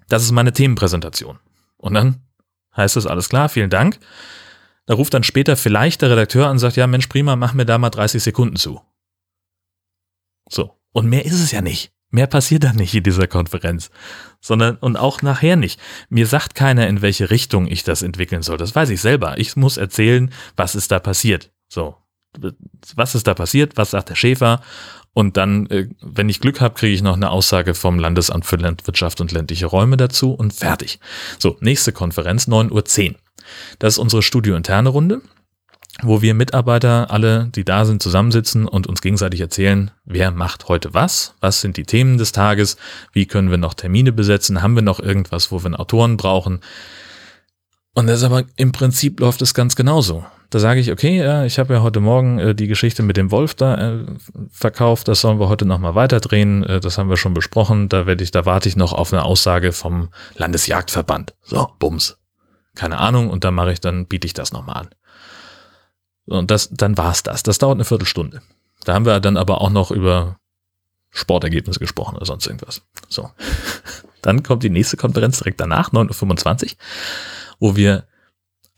[0.07, 1.39] Das ist meine Themenpräsentation.
[1.81, 2.21] Und dann
[2.77, 3.99] heißt es, alles klar, vielen Dank.
[4.85, 7.65] Da ruft dann später vielleicht der Redakteur an und sagt, ja Mensch, prima, mach mir
[7.65, 8.81] da mal 30 Sekunden zu.
[10.49, 10.77] So.
[10.91, 11.91] Und mehr ist es ja nicht.
[12.09, 13.89] Mehr passiert da nicht in dieser Konferenz.
[14.41, 15.79] Sondern, und auch nachher nicht.
[16.09, 18.57] Mir sagt keiner, in welche Richtung ich das entwickeln soll.
[18.57, 19.37] Das weiß ich selber.
[19.37, 21.51] Ich muss erzählen, was ist da passiert.
[21.69, 21.95] So.
[22.95, 23.77] Was ist da passiert?
[23.77, 24.61] Was sagt der Schäfer?
[25.13, 28.55] Und dann, äh, wenn ich Glück habe, kriege ich noch eine Aussage vom Landesamt für
[28.55, 30.99] Landwirtschaft und ländliche Räume dazu und fertig.
[31.37, 33.15] So, nächste Konferenz, 9.10 Uhr.
[33.79, 35.21] Das ist unsere studiointerne Runde,
[36.01, 40.93] wo wir Mitarbeiter alle, die da sind, zusammensitzen und uns gegenseitig erzählen, wer macht heute
[40.93, 42.77] was, was sind die Themen des Tages,
[43.11, 46.61] wie können wir noch Termine besetzen, haben wir noch irgendwas, wo wir einen Autoren brauchen.
[47.93, 50.25] Und das aber im Prinzip läuft es ganz genauso.
[50.51, 53.31] Da sage ich, okay, ja, ich habe ja heute Morgen äh, die Geschichte mit dem
[53.31, 54.05] Wolf da äh,
[54.51, 58.21] verkauft, das sollen wir heute nochmal weiterdrehen, äh, das haben wir schon besprochen, da werde
[58.21, 61.33] ich, da warte ich noch auf eine Aussage vom Landesjagdverband.
[61.41, 62.17] So, bums.
[62.75, 64.89] Keine Ahnung, und dann mache ich, dann biete ich das nochmal an.
[66.25, 67.43] Und das, dann war's das.
[67.43, 68.41] Das dauert eine Viertelstunde.
[68.83, 70.35] Da haben wir dann aber auch noch über
[71.11, 72.81] Sportergebnisse gesprochen oder sonst irgendwas.
[73.07, 73.29] So.
[74.21, 76.77] Dann kommt die nächste Konferenz direkt danach, 9.25 Uhr,
[77.59, 78.05] wo wir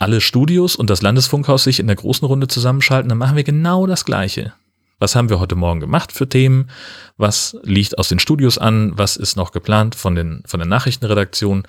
[0.04, 3.88] alle Studios und das Landesfunkhaus sich in der großen Runde zusammenschalten, dann machen wir genau
[3.88, 4.54] das Gleiche.
[5.00, 6.70] Was haben wir heute Morgen gemacht für Themen?
[7.18, 8.94] Was liegt aus den Studios an?
[8.96, 11.64] Was ist noch geplant von den, von der Nachrichtenredaktion?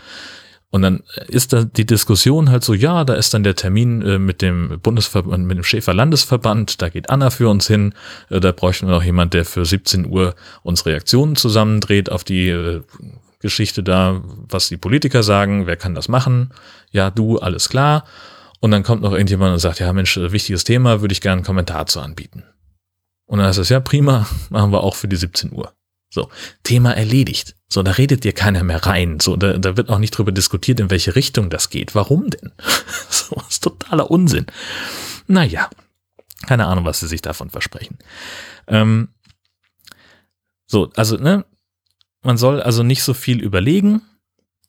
[0.70, 4.18] Und dann ist da die Diskussion halt so, ja, da ist dann der Termin äh,
[4.18, 7.94] mit dem Bundesverband, mit dem Schäfer Landesverband, da geht Anna für uns hin,
[8.28, 12.48] äh, da bräuchten wir noch jemand, der für 17 Uhr uns Reaktionen zusammendreht auf die
[12.48, 12.82] äh,
[13.44, 16.48] Geschichte da, was die Politiker sagen, wer kann das machen?
[16.90, 18.06] Ja, du, alles klar.
[18.60, 21.44] Und dann kommt noch irgendjemand und sagt, ja Mensch, wichtiges Thema, würde ich gerne einen
[21.44, 22.42] Kommentar zu anbieten.
[23.26, 25.74] Und dann heißt es, ja prima, machen wir auch für die 17 Uhr.
[26.08, 26.30] So,
[26.62, 27.54] Thema erledigt.
[27.68, 29.20] So, da redet dir keiner mehr rein.
[29.20, 31.94] So, da, da wird auch nicht drüber diskutiert, in welche Richtung das geht.
[31.94, 32.52] Warum denn?
[33.10, 34.46] so, ist totaler Unsinn.
[35.26, 35.68] Naja,
[36.46, 37.98] keine Ahnung, was sie sich davon versprechen.
[38.68, 39.08] Ähm,
[40.66, 41.44] so, also, ne,
[42.24, 44.02] man soll also nicht so viel überlegen,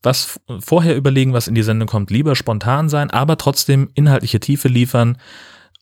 [0.04, 4.68] was vorher überlegen, was in die Sendung kommt, lieber spontan sein, aber trotzdem inhaltliche Tiefe
[4.68, 5.18] liefern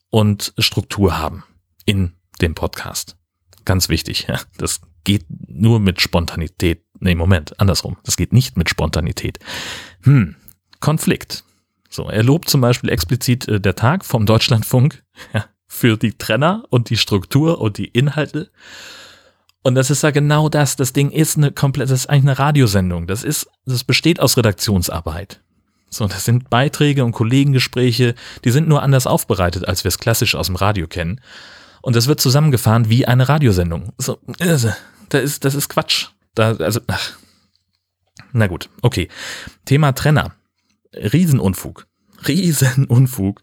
[0.09, 1.43] und Struktur haben
[1.85, 3.17] in dem Podcast.
[3.65, 4.27] ganz wichtig.
[4.27, 6.83] Ja, das geht nur mit Spontanität.
[6.99, 7.97] Nee, Moment, andersrum.
[8.03, 9.39] Das geht nicht mit Spontanität.
[10.03, 10.35] Hm,
[10.79, 11.43] Konflikt.
[11.89, 16.63] So, er lobt zum Beispiel explizit äh, der Tag vom Deutschlandfunk ja, für die Trenner
[16.69, 18.51] und die Struktur und die Inhalte.
[19.63, 20.75] Und das ist ja genau das.
[20.75, 23.07] Das Ding ist eine komplett, das ist eigentlich eine Radiosendung.
[23.07, 25.41] Das ist, das besteht aus Redaktionsarbeit.
[25.89, 30.35] So, das sind Beiträge und Kollegengespräche, die sind nur anders aufbereitet, als wir es klassisch
[30.35, 31.21] aus dem Radio kennen.
[31.81, 33.93] Und das wird zusammengefahren wie eine Radiosendung.
[33.97, 34.71] So, also,
[35.09, 36.07] da ist, das ist Quatsch.
[36.35, 37.13] Da, also, ach.
[38.31, 39.07] Na gut, okay.
[39.65, 40.33] Thema Trenner.
[40.93, 41.87] Riesenunfug.
[42.27, 43.41] Riesenunfug,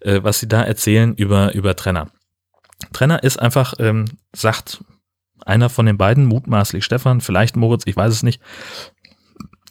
[0.00, 2.10] äh, was sie da erzählen über, über Trenner.
[2.92, 4.82] Trenner ist einfach, ähm, sagt
[5.46, 8.40] einer von den beiden, mutmaßlich Stefan, vielleicht Moritz, ich weiß es nicht,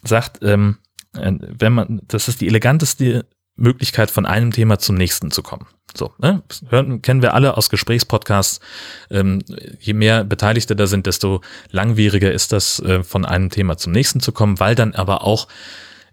[0.04, 0.78] sagt, ähm,
[1.16, 5.66] äh, wenn man, das ist die eleganteste Möglichkeit, von einem Thema zum nächsten zu kommen.
[5.94, 6.42] So, ne?
[6.68, 8.60] Hören, kennen wir alle aus Gesprächspodcasts.
[9.10, 9.40] Ähm,
[9.78, 14.20] je mehr Beteiligte da sind, desto langwieriger ist das, äh, von einem Thema zum nächsten
[14.20, 15.48] zu kommen, weil dann aber auch,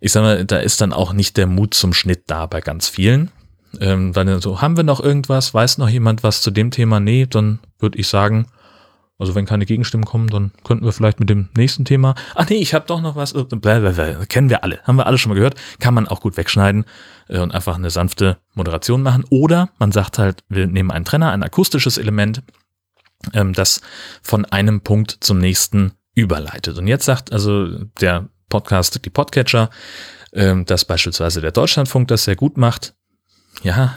[0.01, 2.89] ich sag mal, da ist dann auch nicht der Mut zum Schnitt da bei ganz
[2.89, 3.31] vielen.
[3.79, 5.53] Ähm, dann so, haben wir noch irgendwas?
[5.53, 6.99] Weiß noch jemand was zu dem Thema?
[6.99, 8.47] Nee, dann würde ich sagen,
[9.19, 12.15] also wenn keine Gegenstimmen kommen, dann könnten wir vielleicht mit dem nächsten Thema.
[12.35, 13.33] Ach nee, ich habe doch noch was.
[13.33, 14.25] Blablabla.
[14.25, 15.55] Kennen wir alle, haben wir alle schon mal gehört.
[15.79, 16.85] Kann man auch gut wegschneiden
[17.27, 19.25] äh, und einfach eine sanfte Moderation machen.
[19.29, 22.41] Oder man sagt halt, wir nehmen einen Trenner, ein akustisches Element,
[23.33, 23.81] ähm, das
[24.21, 26.77] von einem Punkt zum nächsten überleitet.
[26.77, 27.67] Und jetzt sagt also
[27.99, 29.69] der Podcast, die Podcatcher,
[30.31, 32.93] ähm, dass beispielsweise der Deutschlandfunk das sehr gut macht.
[33.63, 33.95] Ja,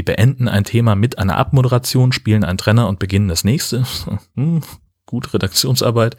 [0.00, 3.84] die beenden ein Thema mit einer Abmoderation, spielen einen Trenner und beginnen das nächste.
[4.34, 4.62] Hm,
[5.04, 6.16] gut Redaktionsarbeit.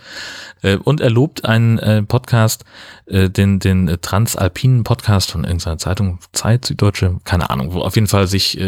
[0.62, 2.64] Äh, und er lobt einen äh, Podcast,
[3.08, 8.08] äh, den, den Transalpinen Podcast von irgendeiner Zeitung, Zeit, Süddeutsche, keine Ahnung, wo auf jeden
[8.08, 8.60] Fall sich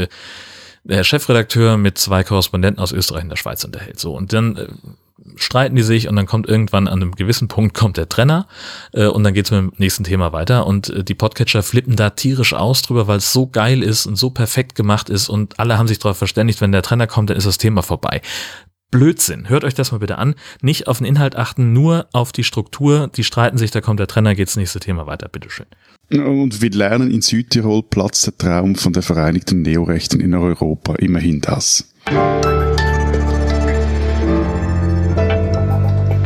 [0.83, 3.99] der Chefredakteur mit zwei Korrespondenten aus Österreich und der Schweiz unterhält.
[3.99, 4.57] So, und dann
[5.35, 8.47] streiten die sich und dann kommt irgendwann an einem gewissen Punkt kommt der Trenner
[8.93, 12.11] äh, und dann geht's mit dem nächsten Thema weiter und äh, die Podcatcher flippen da
[12.11, 15.77] tierisch aus drüber, weil es so geil ist und so perfekt gemacht ist und alle
[15.77, 18.21] haben sich darauf verständigt, wenn der Trenner kommt, dann ist das Thema vorbei.
[18.93, 19.49] Blödsinn.
[19.49, 20.35] Hört euch das mal bitte an.
[20.61, 23.09] Nicht auf den Inhalt achten, nur auf die Struktur.
[23.15, 25.29] Die streiten sich, da kommt der Trenner, geht's nächste Thema weiter.
[25.29, 25.65] Bitteschön.
[26.11, 30.93] Und wir lernen in Südtirol platzt der Traum von der Vereinigten Neorechten in Europa.
[30.97, 31.91] Immerhin das.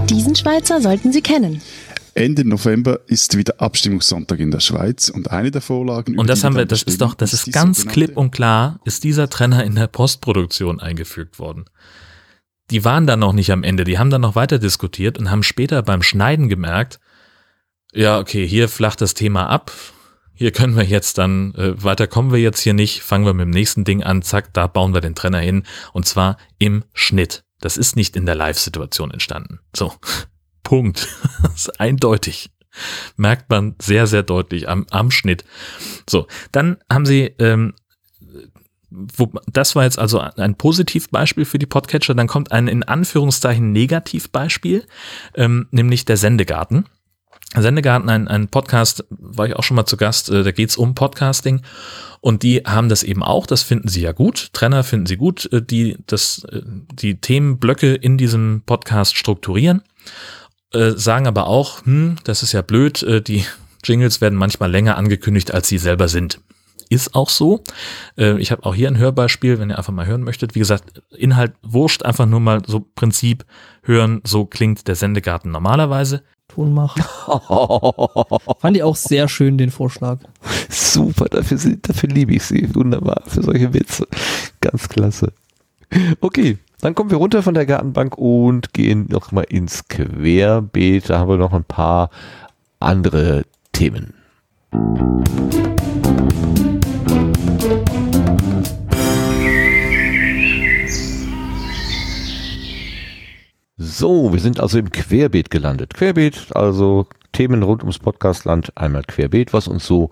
[0.10, 1.62] Diesen Schweizer sollten Sie kennen.
[2.13, 6.17] Ende November ist wieder Abstimmungssonntag in der Schweiz und eine der Vorlagen.
[6.17, 9.04] Und das haben wir, das ist doch, das ist, ist ganz klipp und klar, ist
[9.04, 11.65] dieser Trenner in der Postproduktion eingefügt worden.
[12.72, 15.43] Die waren dann noch nicht am Ende, die haben dann noch weiter diskutiert und haben
[15.43, 17.00] später beim Schneiden gemerkt,
[17.93, 19.72] ja, okay, hier flacht das Thema ab,
[20.34, 23.46] hier können wir jetzt dann, äh, weiter kommen wir jetzt hier nicht, fangen wir mit
[23.46, 27.43] dem nächsten Ding an, zack, da bauen wir den Trenner hin und zwar im Schnitt.
[27.60, 29.60] Das ist nicht in der Live-Situation entstanden.
[29.76, 29.93] So,
[30.63, 31.08] Punkt.
[31.41, 32.52] Das ist eindeutig.
[33.15, 35.43] Merkt man sehr, sehr deutlich am, am Schnitt.
[36.08, 37.74] So, dann haben sie, ähm,
[38.89, 42.13] wo, das war jetzt also ein Positivbeispiel für die Podcatcher.
[42.13, 44.86] Dann kommt ein in Anführungszeichen Negativbeispiel,
[45.36, 46.86] ähm, nämlich der Sendegarten.
[47.56, 50.96] Sendegarten, ein, ein Podcast, war ich auch schon mal zu Gast, äh, da geht's um
[50.96, 51.62] Podcasting
[52.20, 55.52] und die haben das eben auch, das finden sie ja gut, Trenner finden sie gut,
[55.52, 59.82] äh, die das, äh, die Themenblöcke in diesem Podcast strukturieren,
[60.74, 63.46] äh, sagen aber auch, hm, das ist ja blöd, die
[63.84, 66.42] Jingles werden manchmal länger angekündigt, als sie selber sind.
[66.90, 67.64] Ist auch so.
[68.18, 70.56] Äh, ich habe auch hier ein Hörbeispiel, wenn ihr einfach mal hören möchtet.
[70.56, 73.46] Wie gesagt, Inhalt wurscht, einfach nur mal so Prinzip
[73.84, 76.24] hören, so klingt der Sendegarten normalerweise.
[76.48, 77.04] Ton machen.
[78.60, 80.20] Fand ich auch sehr schön, den Vorschlag.
[80.70, 82.74] Super, dafür, dafür liebe ich sie.
[82.74, 84.08] Wunderbar, für solche Witze.
[84.62, 85.34] Ganz klasse.
[86.22, 91.10] Okay, dann kommen wir runter von der Gartenbank und gehen nochmal ins Querbeet.
[91.10, 92.10] Da haben wir noch ein paar
[92.80, 94.14] andere Themen.
[103.78, 105.94] So, wir sind also im Querbeet gelandet.
[105.94, 110.10] Querbeet, also Themen rund ums Podcastland, einmal Querbeet, was uns so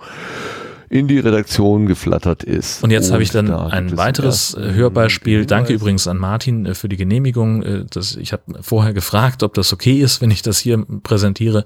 [0.88, 2.84] in die Redaktion geflattert ist.
[2.84, 5.48] Und jetzt habe ich dann da ein weiteres äh, Hörbeispiel.
[5.48, 7.64] Danke übrigens an Martin äh, für die Genehmigung.
[7.64, 11.66] Äh, das, ich habe vorher gefragt, ob das okay ist, wenn ich das hier präsentiere.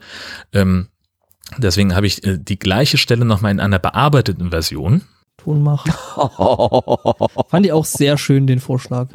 [0.53, 0.87] Ähm,
[1.57, 5.01] deswegen habe ich die gleiche Stelle nochmal in einer bearbeiteten Version.
[5.43, 5.91] Ton machen.
[7.47, 9.07] Fand ich auch sehr schön, den Vorschlag.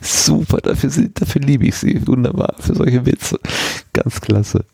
[0.00, 2.06] Super, dafür, dafür liebe ich sie.
[2.06, 3.38] Wunderbar, für solche Witze.
[3.92, 4.64] Ganz klasse.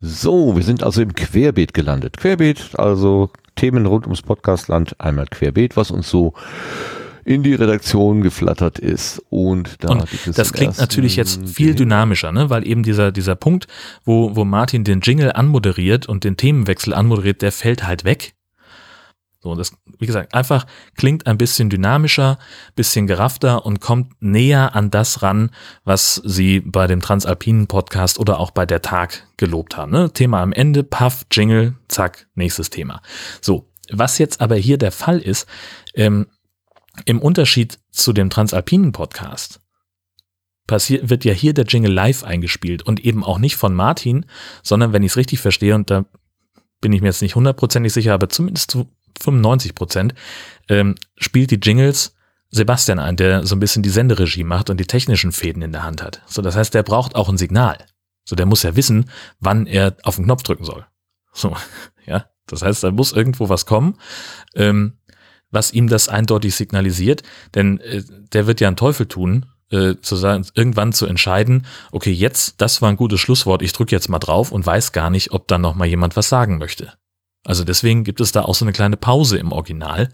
[0.00, 2.18] So, wir sind also im Querbeet gelandet.
[2.18, 6.34] Querbeet, also Themen rund ums Podcastland, einmal Querbeet, was uns so
[7.24, 9.22] in die Redaktion geflattert ist.
[9.30, 12.50] Und da und das klingt natürlich jetzt viel dynamischer, ne?
[12.50, 13.66] weil eben dieser, dieser Punkt,
[14.04, 18.34] wo, wo Martin den Jingle anmoderiert und den Themenwechsel anmoderiert, der fällt halt weg.
[19.44, 22.38] So, das, wie gesagt, einfach klingt ein bisschen dynamischer,
[22.76, 25.50] bisschen geraffter und kommt näher an das ran,
[25.84, 29.92] was sie bei dem Transalpinen Podcast oder auch bei der Tag gelobt haben.
[29.92, 30.10] Ne?
[30.10, 33.02] Thema am Ende, Puff, Jingle, zack, nächstes Thema.
[33.42, 35.46] So, was jetzt aber hier der Fall ist,
[35.94, 36.26] ähm,
[37.04, 39.60] im Unterschied zu dem Transalpinen Podcast
[40.66, 44.26] passiert, wird ja hier der Jingle live eingespielt und eben auch nicht von Martin,
[44.62, 46.06] sondern wenn ich es richtig verstehe, und da
[46.80, 48.88] bin ich mir jetzt nicht hundertprozentig sicher, aber zumindest zu
[49.20, 50.14] 95 Prozent,
[50.68, 52.14] ähm, spielt die Jingles
[52.50, 55.82] Sebastian ein, der so ein bisschen die Senderegie macht und die technischen Fäden in der
[55.82, 56.22] Hand hat.
[56.26, 57.78] So, das heißt, der braucht auch ein Signal.
[58.24, 60.86] So, der muss ja wissen, wann er auf den Knopf drücken soll.
[61.32, 61.56] So,
[62.06, 62.26] ja.
[62.46, 63.98] Das heißt, da muss irgendwo was kommen,
[64.54, 64.98] ähm,
[65.54, 67.22] was ihm das eindeutig signalisiert,
[67.54, 72.12] denn äh, der wird ja einen Teufel tun, äh, zu sagen, irgendwann zu entscheiden, okay,
[72.12, 75.32] jetzt, das war ein gutes Schlusswort, ich drücke jetzt mal drauf und weiß gar nicht,
[75.32, 76.92] ob dann noch mal jemand was sagen möchte.
[77.44, 80.08] Also deswegen gibt es da auch so eine kleine Pause im Original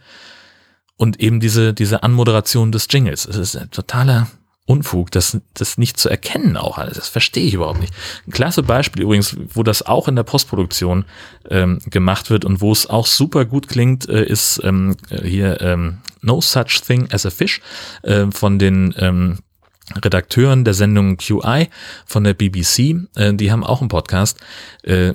[0.96, 3.24] und eben diese, diese Anmoderation des Jingles.
[3.24, 4.29] Es ist ein totaler
[4.70, 6.94] Unfug, das, das nicht zu erkennen auch alles.
[6.94, 7.92] Das verstehe ich überhaupt nicht.
[8.24, 11.06] Ein klasse Beispiel übrigens, wo das auch in der Postproduktion
[11.50, 15.98] ähm, gemacht wird und wo es auch super gut klingt, äh, ist ähm, hier ähm,
[16.22, 17.61] No Such Thing as a Fish
[18.02, 19.38] äh, von den ähm,
[20.04, 21.68] Redakteuren der Sendung QI
[22.06, 23.09] von der BBC.
[23.16, 24.38] Äh, die haben auch einen Podcast.
[24.85, 25.14] Äh,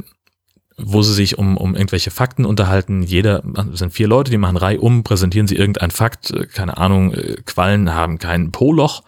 [0.78, 3.02] wo sie sich um, um irgendwelche Fakten unterhalten.
[3.02, 7.14] Jeder, sind vier Leute, die machen Reihe um, präsentieren sie irgendein Fakt, äh, keine Ahnung,
[7.14, 9.04] äh, Quallen haben kein Po-Loch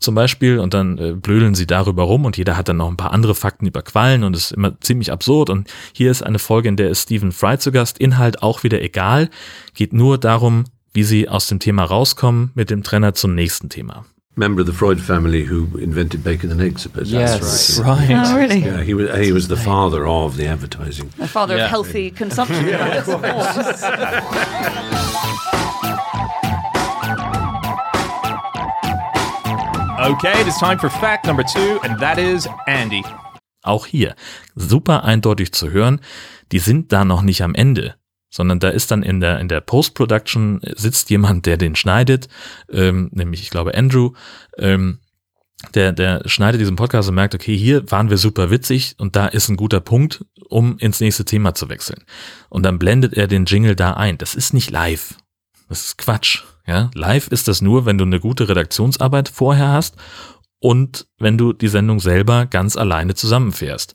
[0.00, 2.96] zum Beispiel und dann äh, blödeln sie darüber rum und jeder hat dann noch ein
[2.96, 6.38] paar andere Fakten über Quallen und es ist immer ziemlich absurd und hier ist eine
[6.38, 9.28] Folge, in der ist Stephen Fry zu Gast, Inhalt auch wieder egal,
[9.74, 14.04] geht nur darum, wie sie aus dem Thema rauskommen mit dem Trenner zum nächsten Thema.
[14.36, 16.82] member of the Freud family who invented bacon and eggs.
[16.84, 18.08] Suppose Yes, that's right.
[18.08, 18.24] right.
[18.24, 18.60] Oh, really?
[18.64, 21.10] Yeah, he was he was the father of the advertising.
[21.18, 21.64] The father Yeah.
[21.64, 22.68] of healthy consumption.
[30.00, 33.02] Okay, it is time for fact number two, and that is Andy.
[33.64, 34.14] Auch hier
[34.54, 36.00] super eindeutig zu hören,
[36.52, 37.96] die sind da noch nicht am Ende,
[38.30, 42.28] sondern da ist dann in der, in der Post-Production sitzt jemand, der den schneidet,
[42.70, 44.12] ähm, nämlich ich glaube Andrew,
[44.56, 45.00] ähm,
[45.74, 49.26] der, der schneidet diesen Podcast und merkt, okay, hier waren wir super witzig und da
[49.26, 52.04] ist ein guter Punkt, um ins nächste Thema zu wechseln.
[52.48, 54.16] Und dann blendet er den Jingle da ein.
[54.16, 55.16] Das ist nicht live.
[55.68, 56.44] Das ist Quatsch.
[56.68, 59.96] Ja, live ist das nur, wenn du eine gute Redaktionsarbeit vorher hast
[60.60, 63.94] und wenn du die Sendung selber ganz alleine zusammenfährst.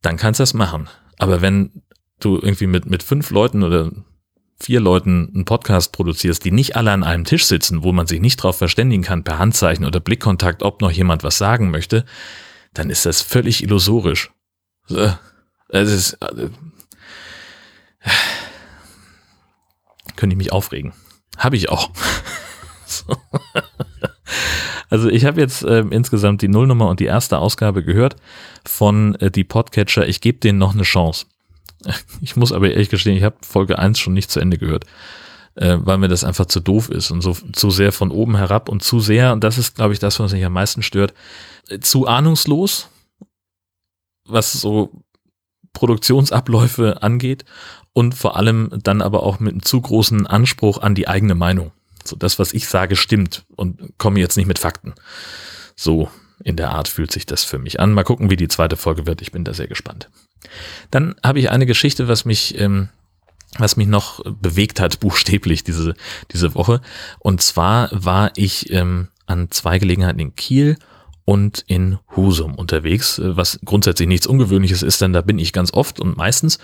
[0.00, 0.88] Dann kannst du das machen.
[1.18, 1.84] Aber wenn
[2.18, 3.92] du irgendwie mit, mit fünf Leuten oder
[4.58, 8.20] vier Leuten einen Podcast produzierst, die nicht alle an einem Tisch sitzen, wo man sich
[8.20, 12.04] nicht drauf verständigen kann per Handzeichen oder Blickkontakt, ob noch jemand was sagen möchte,
[12.74, 14.32] dann ist das völlig illusorisch.
[14.86, 15.12] So,
[15.68, 16.48] Es ist, äh,
[20.16, 20.92] könnte ich mich aufregen.
[21.42, 21.90] Habe ich auch.
[22.86, 23.16] so.
[24.88, 28.14] Also ich habe jetzt äh, insgesamt die Nullnummer und die erste Ausgabe gehört
[28.64, 30.06] von äh, die Podcatcher.
[30.06, 31.26] Ich gebe denen noch eine Chance.
[32.20, 34.84] Ich muss aber ehrlich gestehen, ich habe Folge 1 schon nicht zu Ende gehört,
[35.56, 38.68] äh, weil mir das einfach zu doof ist und so zu sehr von oben herab
[38.68, 41.12] und zu sehr, und das ist, glaube ich, das, was mich am meisten stört,
[41.68, 42.88] äh, zu ahnungslos,
[44.28, 44.92] was so
[45.72, 47.44] Produktionsabläufe angeht
[47.92, 51.72] und vor allem dann aber auch mit einem zu großen Anspruch an die eigene Meinung.
[52.04, 54.94] So das, was ich sage, stimmt und komme jetzt nicht mit Fakten.
[55.76, 56.08] So
[56.42, 57.92] in der Art fühlt sich das für mich an.
[57.92, 59.22] Mal gucken, wie die zweite Folge wird.
[59.22, 60.10] Ich bin da sehr gespannt.
[60.90, 62.88] Dann habe ich eine Geschichte, was mich, ähm,
[63.58, 65.94] was mich noch bewegt hat, buchstäblich diese,
[66.32, 66.80] diese Woche.
[67.20, 70.76] Und zwar war ich ähm, an zwei Gelegenheiten in Kiel
[71.24, 75.72] und in Husum unterwegs, äh, was grundsätzlich nichts Ungewöhnliches ist, denn da bin ich ganz
[75.72, 76.58] oft und meistens.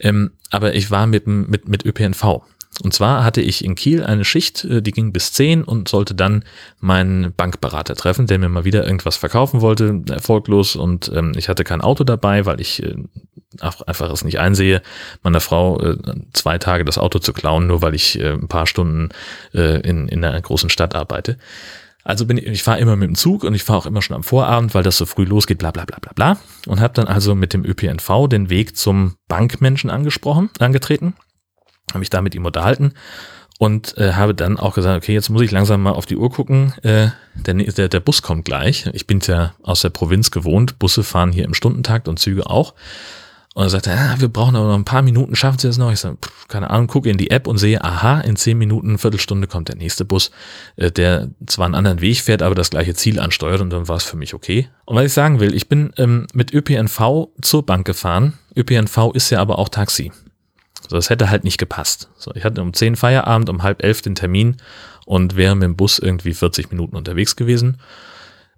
[0.00, 2.42] Ähm, aber ich war mit, mit, mit ÖPNV.
[2.82, 6.14] Und zwar hatte ich in Kiel eine Schicht, äh, die ging bis 10 und sollte
[6.14, 6.44] dann
[6.78, 10.76] meinen Bankberater treffen, der mir mal wieder irgendwas verkaufen wollte, erfolglos.
[10.76, 12.94] Und ähm, ich hatte kein Auto dabei, weil ich äh,
[13.60, 14.82] ach- einfach es nicht einsehe,
[15.22, 15.96] meiner Frau äh,
[16.34, 19.08] zwei Tage das Auto zu klauen, nur weil ich äh, ein paar Stunden
[19.54, 21.38] äh, in, in einer großen Stadt arbeite.
[22.06, 24.14] Also bin ich, ich fahre immer mit dem Zug und ich fahre auch immer schon
[24.14, 26.38] am Vorabend, weil das so früh losgeht, bla bla bla bla bla.
[26.66, 31.14] Und habe dann also mit dem ÖPNV den Weg zum Bankmenschen angesprochen, angetreten,
[31.90, 32.92] habe mich da mit ihm unterhalten
[33.58, 36.30] und äh, habe dann auch gesagt, okay, jetzt muss ich langsam mal auf die Uhr
[36.30, 36.74] gucken.
[36.82, 38.88] Äh, der, der, der Bus kommt gleich.
[38.92, 40.78] Ich bin ja aus der Provinz gewohnt.
[40.78, 42.74] Busse fahren hier im Stundentakt und Züge auch.
[43.56, 45.90] Und er sagte, ah, wir brauchen aber noch ein paar Minuten, schaffen Sie das noch?
[45.90, 48.98] Ich sage, pff, keine Ahnung, gucke in die App und sehe, aha, in zehn Minuten,
[48.98, 50.30] Viertelstunde kommt der nächste Bus,
[50.76, 53.96] äh, der zwar einen anderen Weg fährt, aber das gleiche Ziel ansteuert und dann war
[53.96, 54.68] es für mich okay.
[54.84, 58.34] Und was ich sagen will, ich bin ähm, mit ÖPNV zur Bank gefahren.
[58.54, 60.12] ÖPNV ist ja aber auch Taxi.
[60.86, 62.10] So, das hätte halt nicht gepasst.
[62.18, 64.58] So, ich hatte um zehn Feierabend, um halb elf den Termin
[65.06, 67.78] und wäre mit dem Bus irgendwie 40 Minuten unterwegs gewesen.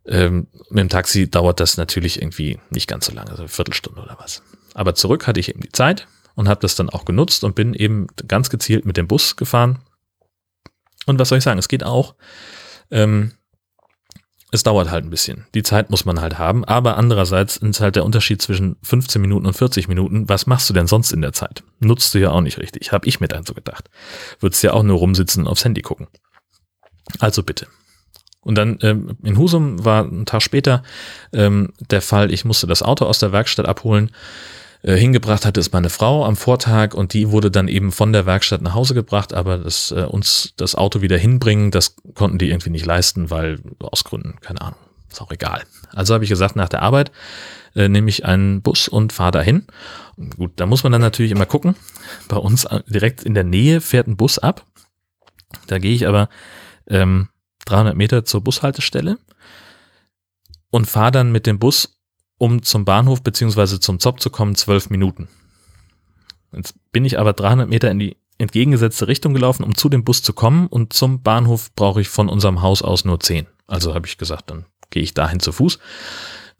[0.06, 4.00] Ähm, mit dem Taxi dauert das natürlich irgendwie nicht ganz so lange, also eine Viertelstunde
[4.00, 4.42] oder was.
[4.78, 6.06] Aber zurück hatte ich eben die Zeit
[6.36, 9.80] und habe das dann auch genutzt und bin eben ganz gezielt mit dem Bus gefahren.
[11.04, 12.14] Und was soll ich sagen, es geht auch.
[12.92, 13.32] Ähm,
[14.52, 15.46] es dauert halt ein bisschen.
[15.52, 16.64] Die Zeit muss man halt haben.
[16.64, 20.28] Aber andererseits ist halt der Unterschied zwischen 15 Minuten und 40 Minuten.
[20.28, 21.64] Was machst du denn sonst in der Zeit?
[21.80, 22.92] Nutzt du ja auch nicht richtig.
[22.92, 23.90] Habe ich mir dann so gedacht.
[24.38, 26.06] Würdest ja auch nur rumsitzen und aufs Handy gucken.
[27.18, 27.66] Also bitte.
[28.42, 30.84] Und dann ähm, in Husum war ein Tag später
[31.32, 34.12] ähm, der Fall, ich musste das Auto aus der Werkstatt abholen.
[34.88, 38.24] Äh, hingebracht hatte es meine Frau am Vortag und die wurde dann eben von der
[38.24, 42.48] Werkstatt nach Hause gebracht, aber das, äh, uns das Auto wieder hinbringen, das konnten die
[42.48, 44.78] irgendwie nicht leisten, weil aus Gründen, keine Ahnung,
[45.10, 45.64] ist auch egal.
[45.94, 47.12] Also habe ich gesagt, nach der Arbeit
[47.74, 49.66] äh, nehme ich einen Bus und fahre dahin.
[50.38, 51.76] Gut, da muss man dann natürlich immer gucken.
[52.28, 54.64] Bei uns äh, direkt in der Nähe fährt ein Bus ab.
[55.66, 56.30] Da gehe ich aber
[56.86, 57.28] ähm,
[57.66, 59.18] 300 Meter zur Bushaltestelle
[60.70, 61.97] und fahre dann mit dem Bus
[62.38, 65.28] um zum Bahnhof beziehungsweise zum Zopp zu kommen, zwölf Minuten.
[66.52, 70.22] Jetzt bin ich aber 300 Meter in die entgegengesetzte Richtung gelaufen, um zu dem Bus
[70.22, 73.46] zu kommen und zum Bahnhof brauche ich von unserem Haus aus nur zehn.
[73.66, 75.78] Also habe ich gesagt, dann gehe ich dahin zu Fuß.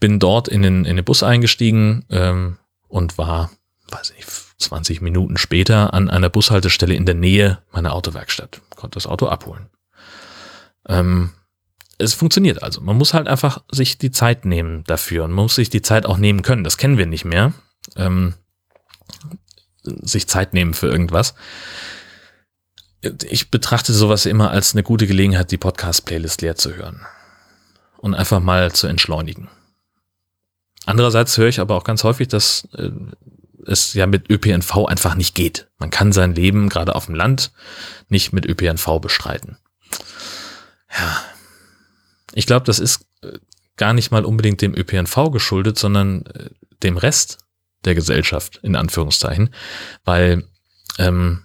[0.01, 2.59] Bin dort in den, in den Bus eingestiegen ähm,
[2.89, 3.51] und war,
[3.91, 8.61] weiß nicht, 20 Minuten später an einer Bushaltestelle in der Nähe meiner Autowerkstatt.
[8.75, 9.69] Konnte das Auto abholen.
[10.89, 11.31] Ähm,
[11.99, 12.81] es funktioniert also.
[12.81, 16.07] Man muss halt einfach sich die Zeit nehmen dafür und man muss sich die Zeit
[16.07, 16.65] auch nehmen können.
[16.65, 17.53] Das kennen wir nicht mehr.
[17.97, 18.35] Ähm,
[19.83, 21.35] sich Zeit nehmen für irgendwas.
[23.25, 27.07] Ich betrachte sowas immer als eine gute Gelegenheit, die Podcast-Playlist leer zu hören
[27.99, 29.49] und einfach mal zu entschleunigen.
[30.85, 32.91] Andererseits höre ich aber auch ganz häufig, dass äh,
[33.67, 35.69] es ja mit ÖPNV einfach nicht geht.
[35.79, 37.53] Man kann sein Leben gerade auf dem Land
[38.09, 39.59] nicht mit ÖPNV bestreiten.
[40.91, 41.23] Ja,
[42.33, 43.39] ich glaube, das ist äh,
[43.77, 46.51] gar nicht mal unbedingt dem ÖPNV geschuldet, sondern äh,
[46.83, 47.39] dem Rest
[47.85, 49.55] der Gesellschaft, in Anführungszeichen.
[50.05, 50.45] Weil,
[50.99, 51.45] ähm,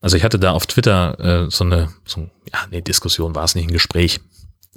[0.00, 3.54] also ich hatte da auf Twitter äh, so eine, so, ja, nee, Diskussion war es
[3.54, 4.20] nicht, ein Gespräch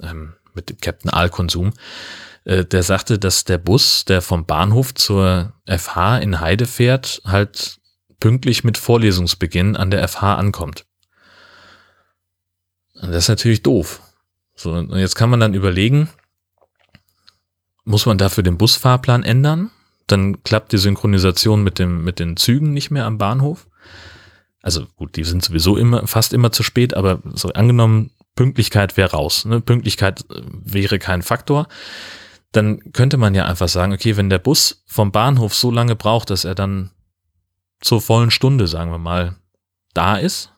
[0.02, 1.72] ähm, mit dem Captain Aalkonsum.
[2.44, 7.78] Äh, der sagte, dass der Bus, der vom Bahnhof zur FH in Heide fährt, halt
[8.20, 10.84] pünktlich mit Vorlesungsbeginn an der FH ankommt.
[12.94, 14.00] Und das ist natürlich doof.
[14.58, 16.08] So, und jetzt kann man dann überlegen,
[17.84, 19.70] muss man dafür den Busfahrplan ändern?
[20.08, 23.68] Dann klappt die Synchronisation mit dem, mit den Zügen nicht mehr am Bahnhof.
[24.60, 29.12] Also gut, die sind sowieso immer, fast immer zu spät, aber so angenommen, Pünktlichkeit wäre
[29.12, 29.44] raus.
[29.44, 29.60] Ne?
[29.60, 31.68] Pünktlichkeit äh, wäre kein Faktor.
[32.50, 36.30] Dann könnte man ja einfach sagen, okay, wenn der Bus vom Bahnhof so lange braucht,
[36.30, 36.90] dass er dann
[37.80, 39.36] zur vollen Stunde, sagen wir mal,
[39.94, 40.52] da ist,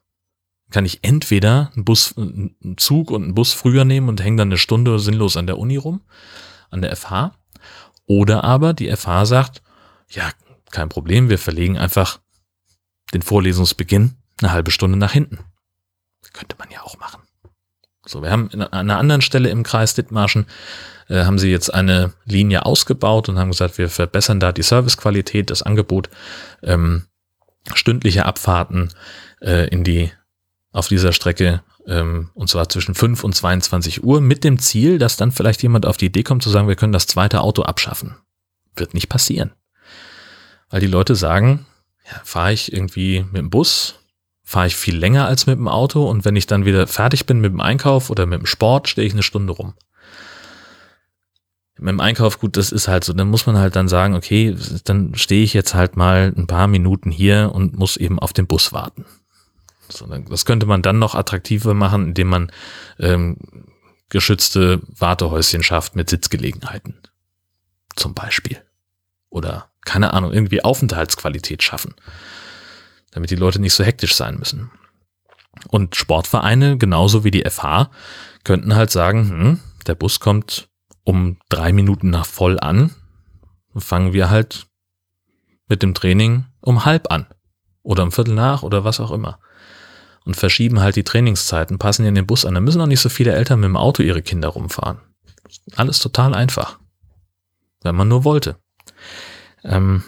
[0.71, 4.49] kann ich entweder einen Bus, einen Zug und einen Bus früher nehmen und hänge dann
[4.49, 6.01] eine Stunde sinnlos an der Uni rum,
[6.71, 7.33] an der FH.
[8.07, 9.62] Oder aber die FH sagt,
[10.09, 10.31] ja,
[10.71, 12.21] kein Problem, wir verlegen einfach
[13.12, 15.39] den Vorlesungsbeginn eine halbe Stunde nach hinten.
[16.33, 17.23] Könnte man ja auch machen.
[18.07, 20.47] So, wir haben an einer anderen Stelle im Kreis Dithmarschen
[21.09, 25.51] äh, haben sie jetzt eine Linie ausgebaut und haben gesagt, wir verbessern da die Servicequalität,
[25.51, 26.09] das Angebot,
[26.62, 27.07] ähm,
[27.75, 28.91] stündliche Abfahrten
[29.43, 30.11] äh, in die
[30.73, 35.16] auf dieser Strecke, ähm, und zwar zwischen 5 und 22 Uhr, mit dem Ziel, dass
[35.16, 38.16] dann vielleicht jemand auf die Idee kommt zu sagen, wir können das zweite Auto abschaffen.
[38.77, 39.53] Wird nicht passieren.
[40.68, 41.66] Weil die Leute sagen,
[42.07, 43.97] ja, fahre ich irgendwie mit dem Bus,
[44.45, 47.41] fahre ich viel länger als mit dem Auto und wenn ich dann wieder fertig bin
[47.41, 49.75] mit dem Einkauf oder mit dem Sport, stehe ich eine Stunde rum.
[51.79, 54.55] Mit dem Einkauf, gut, das ist halt so, dann muss man halt dann sagen, okay,
[54.85, 58.47] dann stehe ich jetzt halt mal ein paar Minuten hier und muss eben auf den
[58.47, 59.07] Bus warten.
[60.28, 62.53] Das könnte man dann noch attraktiver machen, indem man
[62.99, 63.36] ähm,
[64.09, 67.01] geschützte Wartehäuschen schafft mit Sitzgelegenheiten.
[67.97, 68.62] Zum Beispiel.
[69.30, 71.95] Oder, keine Ahnung, irgendwie Aufenthaltsqualität schaffen.
[73.12, 74.70] Damit die Leute nicht so hektisch sein müssen.
[75.68, 77.91] Und Sportvereine, genauso wie die FH,
[78.45, 80.68] könnten halt sagen, hm, der Bus kommt
[81.05, 82.95] um drei Minuten nach voll an.
[83.76, 84.66] Fangen wir halt
[85.68, 87.26] mit dem Training um halb an.
[87.82, 89.38] Oder um Viertel nach oder was auch immer.
[90.25, 92.55] Und verschieben halt die Trainingszeiten, passen in den Bus an.
[92.55, 95.01] Da müssen auch nicht so viele Eltern mit dem Auto ihre Kinder rumfahren.
[95.77, 96.79] Alles total einfach.
[97.83, 98.57] Wenn man nur wollte.
[99.64, 100.03] Ähm,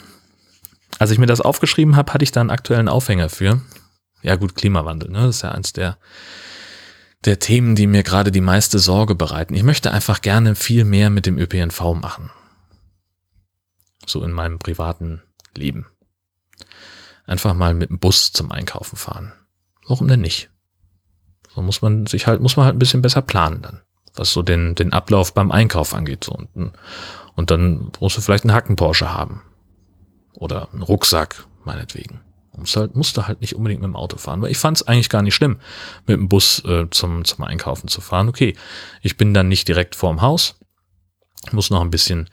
[0.99, 3.61] als ich mir das aufgeschrieben habe, hatte ich da einen aktuellen Aufhänger für.
[4.23, 5.23] Ja gut, Klimawandel, ne?
[5.23, 5.99] Das ist ja eins der,
[7.25, 9.55] der Themen, die mir gerade die meiste Sorge bereiten.
[9.55, 12.31] Ich möchte einfach gerne viel mehr mit dem ÖPNV machen.
[14.07, 15.23] So in meinem privaten
[15.57, 15.87] Leben.
[17.25, 19.33] Einfach mal mit dem Bus zum Einkaufen fahren.
[19.87, 20.51] Warum denn nicht?
[21.55, 23.83] So muss man sich halt, muss man halt ein bisschen besser planen dann,
[24.15, 26.25] was so den, den Ablauf beim Einkauf angeht.
[26.25, 26.33] So.
[26.33, 26.73] Und,
[27.35, 29.43] und dann musst du vielleicht einen Hacken Porsche haben.
[30.35, 32.21] Oder einen Rucksack, meinetwegen.
[32.57, 35.09] Musst halt, musste halt nicht unbedingt mit dem Auto fahren, weil ich fand es eigentlich
[35.09, 35.59] gar nicht schlimm,
[36.07, 38.29] mit dem Bus äh, zum, zum Einkaufen zu fahren.
[38.29, 38.55] Okay,
[39.01, 40.59] ich bin dann nicht direkt vorm Haus,
[41.51, 42.29] muss noch ein bisschen,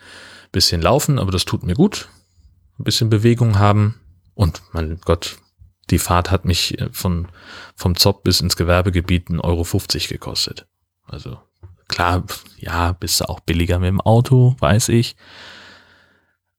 [0.52, 2.10] bisschen laufen, aber das tut mir gut.
[2.78, 4.00] Ein bisschen Bewegung haben
[4.36, 5.38] und mein Gott,
[5.90, 7.28] die Fahrt hat mich äh, von,
[7.76, 10.68] vom Zopp bis ins Gewerbegebiet 1,50 Euro gekostet.
[11.06, 11.40] Also
[11.88, 12.24] klar,
[12.58, 15.16] ja, bist du auch billiger mit dem Auto, weiß ich.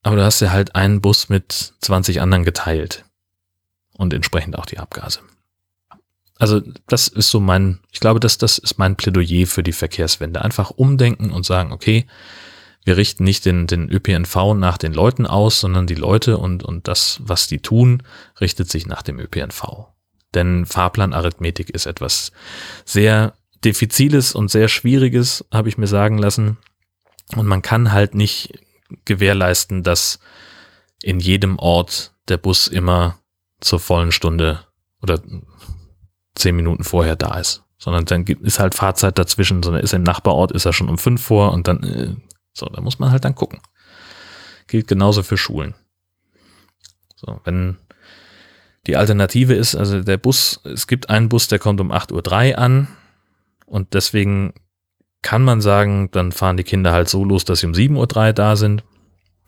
[0.03, 3.05] Aber du hast ja halt einen Bus mit 20 anderen geteilt
[3.93, 5.21] und entsprechend auch die Abgase.
[6.39, 10.43] Also das ist so mein, ich glaube, dass das ist mein Plädoyer für die Verkehrswende.
[10.43, 12.07] Einfach umdenken und sagen, okay,
[12.85, 16.89] wir richten nicht den, den ÖPNV nach den Leuten aus, sondern die Leute und, und
[16.89, 18.03] das, was die tun,
[18.41, 19.89] richtet sich nach dem ÖPNV.
[20.35, 22.33] Denn Fahrplanarithmetik ist etwas
[22.85, 26.57] sehr Defiziles und sehr Schwieriges, habe ich mir sagen lassen.
[27.37, 28.59] Und man kann halt nicht
[29.05, 30.19] gewährleisten, dass
[31.03, 33.19] in jedem Ort der Bus immer
[33.61, 34.61] zur vollen Stunde
[35.03, 35.23] oder
[36.35, 37.63] zehn Minuten vorher da ist.
[37.79, 41.23] Sondern dann ist halt Fahrzeit dazwischen, sondern ist im Nachbarort, ist er schon um fünf
[41.23, 42.15] vor und dann, äh,
[42.61, 43.61] so, da muss man halt dann gucken.
[44.67, 45.75] Gilt genauso für Schulen.
[47.17, 47.77] So, wenn
[48.87, 52.59] die Alternative ist, also der Bus, es gibt einen Bus, der kommt um 8.03 Uhr
[52.59, 52.89] an
[53.67, 54.55] und deswegen
[55.23, 58.33] kann man sagen, dann fahren die Kinder halt so los, dass sie um 7.03 Uhr
[58.33, 58.85] da sind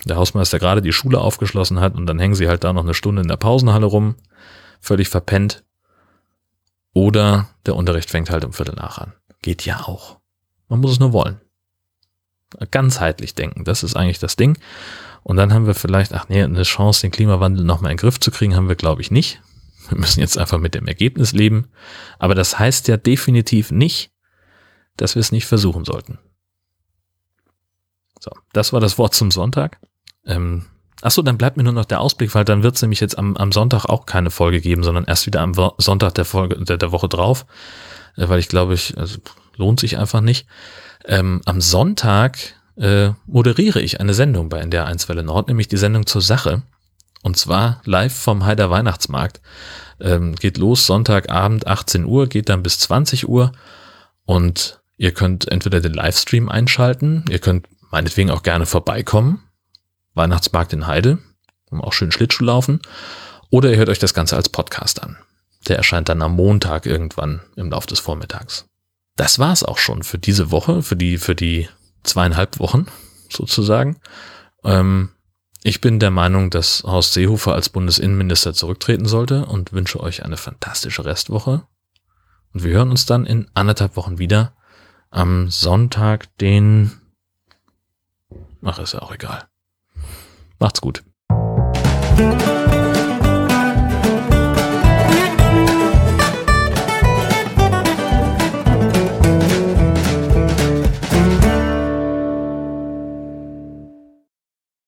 [0.04, 2.94] der Hausmeister gerade die Schule aufgeschlossen hat und dann hängen sie halt da noch eine
[2.94, 4.16] Stunde in der Pausenhalle rum,
[4.80, 5.64] völlig verpennt.
[6.94, 9.12] Oder der Unterricht fängt halt um Viertel nach an.
[9.40, 10.18] Geht ja auch.
[10.68, 11.40] Man muss es nur wollen.
[12.70, 14.58] Ganzheitlich denken, das ist eigentlich das Ding.
[15.22, 18.18] Und dann haben wir vielleicht, ach nee, eine Chance, den Klimawandel nochmal in den Griff
[18.18, 19.40] zu kriegen, haben wir, glaube ich, nicht.
[19.88, 21.68] Wir müssen jetzt einfach mit dem Ergebnis leben.
[22.18, 24.12] Aber das heißt ja definitiv nicht,
[24.96, 26.18] dass wir es nicht versuchen sollten.
[28.20, 29.80] So, das war das Wort zum Sonntag.
[30.24, 30.66] Ähm,
[31.00, 33.36] achso, dann bleibt mir nur noch der Ausblick, weil dann wird es nämlich jetzt am,
[33.36, 36.76] am Sonntag auch keine Folge geben, sondern erst wieder am Wo Sonntag der Folge der,
[36.76, 37.46] der Woche drauf,
[38.16, 39.18] äh, weil ich glaube, ich also,
[39.56, 40.46] lohnt sich einfach nicht.
[41.04, 42.38] Ähm, am Sonntag
[42.76, 46.62] äh, moderiere ich eine Sendung bei NDR 1 Welle Nord, nämlich die Sendung zur Sache.
[47.22, 49.40] Und zwar live vom Heider Weihnachtsmarkt.
[50.00, 53.52] Ähm, geht los Sonntagabend 18 Uhr, geht dann bis 20 Uhr
[54.24, 59.42] und ihr könnt entweder den Livestream einschalten, ihr könnt meinetwegen auch gerne vorbeikommen
[60.14, 61.18] Weihnachtsmarkt in Heide,
[61.70, 62.80] auch schön Schlittschuh laufen.
[63.50, 65.16] Oder ihr hört euch das Ganze als Podcast an.
[65.68, 68.66] Der erscheint dann am Montag irgendwann im Laufe des Vormittags.
[69.16, 71.68] Das war's auch schon für diese Woche, für die, für die
[72.02, 72.86] zweieinhalb Wochen
[73.28, 74.00] sozusagen.
[74.64, 75.10] Ähm,
[75.62, 80.36] ich bin der Meinung, dass Horst Seehofer als Bundesinnenminister zurücktreten sollte und wünsche euch eine
[80.36, 81.66] fantastische Restwoche.
[82.52, 84.54] Und wir hören uns dann in anderthalb Wochen wieder
[85.10, 86.92] am Sonntag, den...
[88.64, 89.46] Ach, ist ja auch egal.
[90.58, 91.02] Macht's gut.